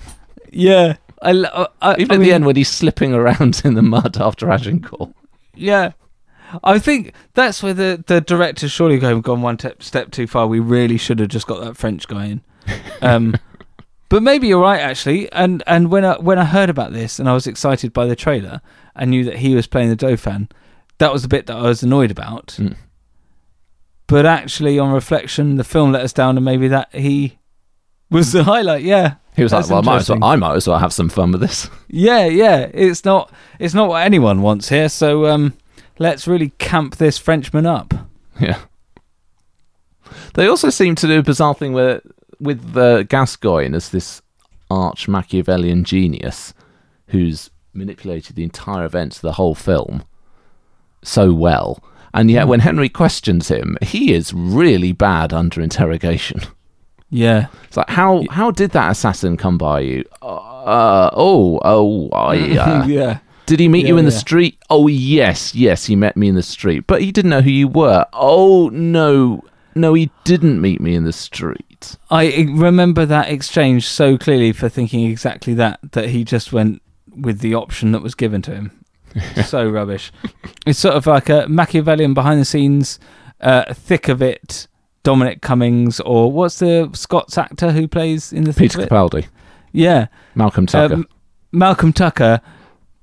[0.51, 0.97] Yeah.
[1.21, 3.81] I, lo- I, Even I at mean, the end, when he's slipping around in the
[3.81, 5.11] mud after Agincourt.
[5.53, 5.91] Yeah.
[6.63, 10.47] I think that's where the, the director surely going gone one te- step too far.
[10.47, 12.41] We really should have just got that French guy in.
[13.01, 13.35] Um,
[14.09, 15.31] but maybe you're right actually.
[15.31, 18.15] And and when I when I heard about this and I was excited by the
[18.15, 18.61] trailer
[18.95, 20.49] and knew that he was playing the Dauphin,
[20.97, 22.57] that was the bit that I was annoyed about.
[22.59, 22.75] Mm.
[24.07, 27.37] But actually, on reflection, the film let us down, and maybe that he
[28.09, 28.81] was the highlight.
[28.81, 30.23] Yeah, He was That's like, well, I might, as well.
[30.23, 31.69] I might as well have some fun with this.
[31.87, 32.69] Yeah, yeah.
[32.73, 35.53] It's not it's not what anyone wants here, so um
[35.99, 37.93] let's really camp this Frenchman up.
[38.39, 38.59] Yeah.
[40.33, 42.01] They also seem to do a bizarre thing where,
[42.39, 44.21] with uh, Gascoigne as this
[44.71, 46.53] arch Machiavellian genius
[47.07, 50.03] who's manipulated the entire events of the whole film
[51.03, 51.83] so well.
[52.13, 56.41] And yet, when Henry questions him, he is really bad under interrogation.
[57.11, 57.47] Yeah.
[57.65, 60.03] It's like, how how did that assassin come by you?
[60.21, 63.19] Uh, oh, oh, I, uh, yeah.
[63.45, 64.57] did he meet you Yeah, in the street?
[64.69, 66.85] Oh, yes, yes, he met me in the street.
[66.87, 68.05] But he didn't know who you were.
[68.13, 69.43] Oh, no,
[69.75, 71.68] no, he didn't meet me in the street.
[72.09, 76.81] I remember that exchange so clearly for thinking exactly that that he just went
[77.15, 78.83] with the option that was given to him.
[79.45, 80.11] so rubbish.
[80.65, 82.99] It's sort of like a Machiavellian behind the scenes
[83.41, 84.67] uh, thick of it
[85.03, 88.85] Dominic Cummings or what's the Scots actor who plays in the thick Peter?
[88.87, 89.27] Capaldi,
[89.71, 90.07] Yeah.
[90.35, 90.93] Malcolm Tucker.
[90.93, 91.07] Um,
[91.51, 92.41] Malcolm Tucker,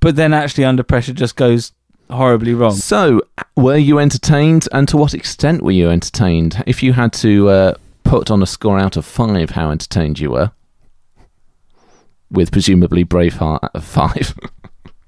[0.01, 1.73] but then actually under pressure just goes
[2.11, 2.73] horribly wrong.
[2.73, 3.23] so,
[3.57, 6.63] were you entertained, and to what extent were you entertained?
[6.67, 7.75] If you had to uh,
[8.07, 10.53] put on a score out of five, how entertained you were,
[12.31, 14.39] with presumably Braveheart at five.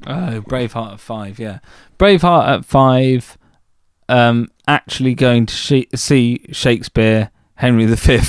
[0.07, 1.59] Oh, Braveheart at five, yeah.
[1.99, 3.37] Braveheart at five.
[4.09, 8.20] Um, actually going to see Shakespeare Henry V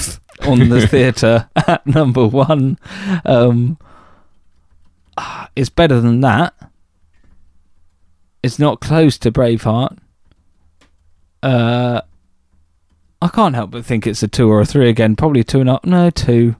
[0.41, 2.79] on the theatre at number one.
[3.23, 3.77] Um,
[5.15, 6.53] ah, it's better than that.
[8.43, 9.99] It's not close to Braveheart.
[11.41, 12.01] Uh,
[13.21, 15.15] I can't help but think it's a two or a three again.
[15.15, 15.83] Probably two and a half.
[15.85, 16.55] No, two.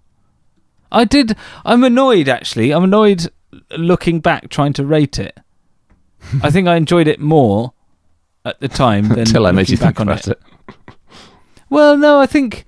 [0.92, 1.36] I did.
[1.66, 2.72] I'm annoyed actually.
[2.72, 3.28] I'm annoyed
[3.78, 5.38] looking back trying to rate it.
[6.44, 7.74] I think I enjoyed it more
[8.46, 10.40] at the time than Until I made you think back on about it.
[11.70, 12.66] Well, no, I think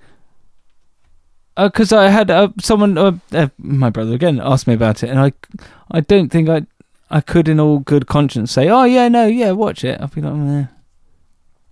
[1.56, 5.18] because I had uh, someone, uh, uh, my brother again, asked me about it, and
[5.18, 5.32] I,
[5.90, 6.62] I don't think I,
[7.10, 10.00] I could in all good conscience say, oh yeah, no, yeah, watch it.
[10.00, 10.32] I'd be like,
[10.64, 10.66] eh.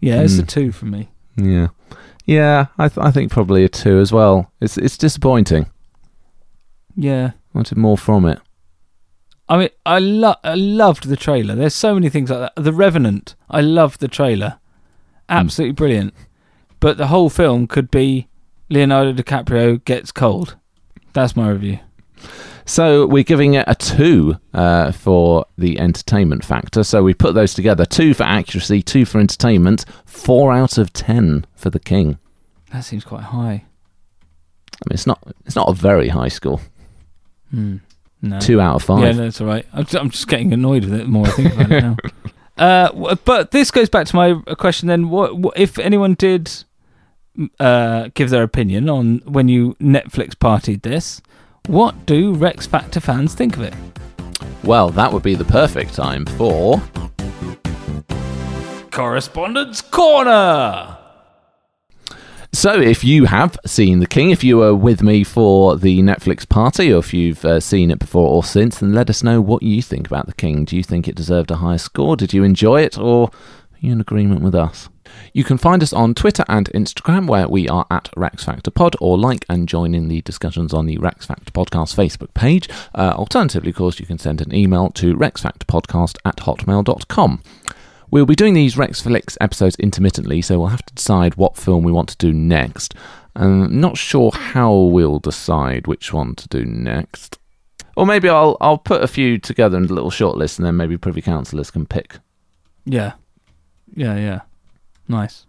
[0.00, 0.46] yeah, it's a Hmm.
[0.46, 1.08] two for me.
[1.36, 1.68] Yeah,
[2.30, 2.66] yeah.
[2.78, 4.50] I th- I think probably a two as well.
[4.60, 5.66] It's it's disappointing.
[6.96, 8.40] Yeah, wanted more from it.
[9.48, 11.56] I mean, I, lo- I loved the trailer.
[11.56, 12.62] There's so many things like that.
[12.62, 14.60] The Revenant, I loved the trailer.
[15.28, 15.38] Hmm.
[15.38, 16.14] Absolutely brilliant.
[16.78, 18.28] But the whole film could be
[18.68, 20.56] Leonardo DiCaprio gets cold.
[21.14, 21.80] That's my review.
[22.70, 26.84] So we're giving it a two uh, for the entertainment factor.
[26.84, 31.46] So we put those together: two for accuracy, two for entertainment, four out of ten
[31.56, 32.20] for the King.
[32.72, 33.64] That seems quite high.
[33.64, 36.60] I mean, it's not it's not a very high score.
[37.50, 37.78] Hmm.
[38.22, 38.38] No.
[38.38, 39.02] Two out of five.
[39.02, 39.66] Yeah, no, that's all right.
[39.72, 41.96] I'm just, I'm just getting annoyed with it more I think about it now.
[42.58, 45.08] Uh, but this goes back to my question then.
[45.08, 46.52] What, what if anyone did
[47.58, 51.22] uh, give their opinion on when you Netflix partied this?
[51.66, 53.74] What do Rex Factor fans think of it?
[54.64, 56.82] Well, that would be the perfect time for.
[58.90, 60.98] Correspondence Corner.
[62.52, 66.48] So, if you have seen The King, if you were with me for the Netflix
[66.48, 69.62] party, or if you've uh, seen it before or since, then let us know what
[69.62, 70.64] you think about The King.
[70.64, 72.16] Do you think it deserved a higher score?
[72.16, 72.98] Did you enjoy it?
[72.98, 74.88] Or are you in agreement with us?
[75.32, 78.96] You can find us on Twitter and Instagram, where we are at Rex Factor Pod,
[79.00, 82.68] or like and join in the discussions on the Rex Factor Podcast Facebook page.
[82.94, 87.42] Uh, alternatively, of course, you can send an email to rexfactorpodcast at hotmail.com.
[88.10, 91.92] We'll be doing these Rexflix episodes intermittently, so we'll have to decide what film we
[91.92, 92.94] want to do next.
[93.36, 97.38] Um, not sure how we'll decide which one to do next.
[97.96, 100.76] Or maybe I'll I'll put a few together in a little short list, and then
[100.76, 102.18] maybe privy councillors can pick.
[102.84, 103.12] Yeah.
[103.94, 104.40] Yeah, yeah.
[105.10, 105.44] Nice.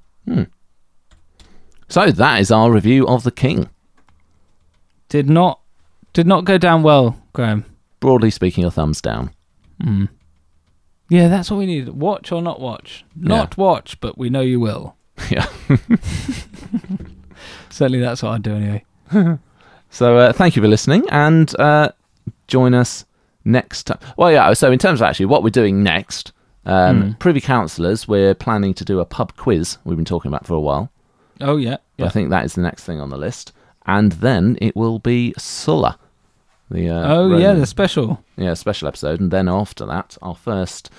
[1.88, 3.70] So that is our review of The King.
[5.08, 5.60] Did not
[6.14, 7.66] did not go down well, Graham.
[8.00, 9.32] Broadly speaking, a thumbs down.
[9.84, 10.10] Mm.
[11.10, 11.90] Yeah, that's what we need.
[11.90, 13.06] Watch or not watch?
[13.16, 14.96] Not watch, but we know you will.
[15.30, 15.46] yeah.
[17.70, 18.86] Certainly that's what I'd do anyway.
[19.94, 21.92] So uh, thank you for listening, and uh,
[22.48, 23.04] join us
[23.44, 24.00] next time.
[24.16, 24.54] Well, yeah.
[24.54, 26.32] So in terms of actually what we're doing next,
[26.66, 27.12] um, Hmm.
[27.14, 29.78] privy councillors, we're planning to do a pub quiz.
[29.84, 30.92] We've been talking about for a while.
[31.40, 31.78] Oh yeah.
[32.00, 33.52] I think that is the next thing on the list,
[33.86, 35.98] and then it will be Sulla.
[36.70, 38.24] The uh, oh yeah, the special.
[38.38, 40.90] yeah special episode, and then after that, our first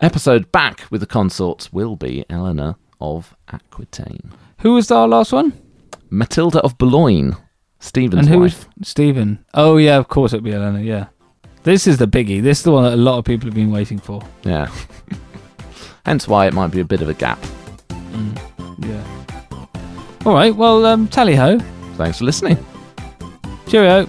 [0.00, 5.52] episode back with the consort will be Eleanor of Aquitaine, Who was our last one?
[6.10, 7.36] Matilda of Boulogne,
[7.80, 8.68] Stephen's and who wife.
[8.78, 9.44] was Stephen?
[9.54, 10.80] Oh yeah, of course it'd be Eleanor.
[10.80, 11.06] Yeah.
[11.64, 12.42] This is the biggie.
[12.42, 14.20] This is the one that a lot of people have been waiting for.
[14.42, 14.70] Yeah.
[16.06, 17.38] Hence why it might be a bit of a gap.
[18.80, 19.04] Yeah.
[20.26, 20.54] All right.
[20.54, 21.58] Well, um, tally ho.
[21.96, 22.58] Thanks for listening.
[23.68, 24.08] Cheerio.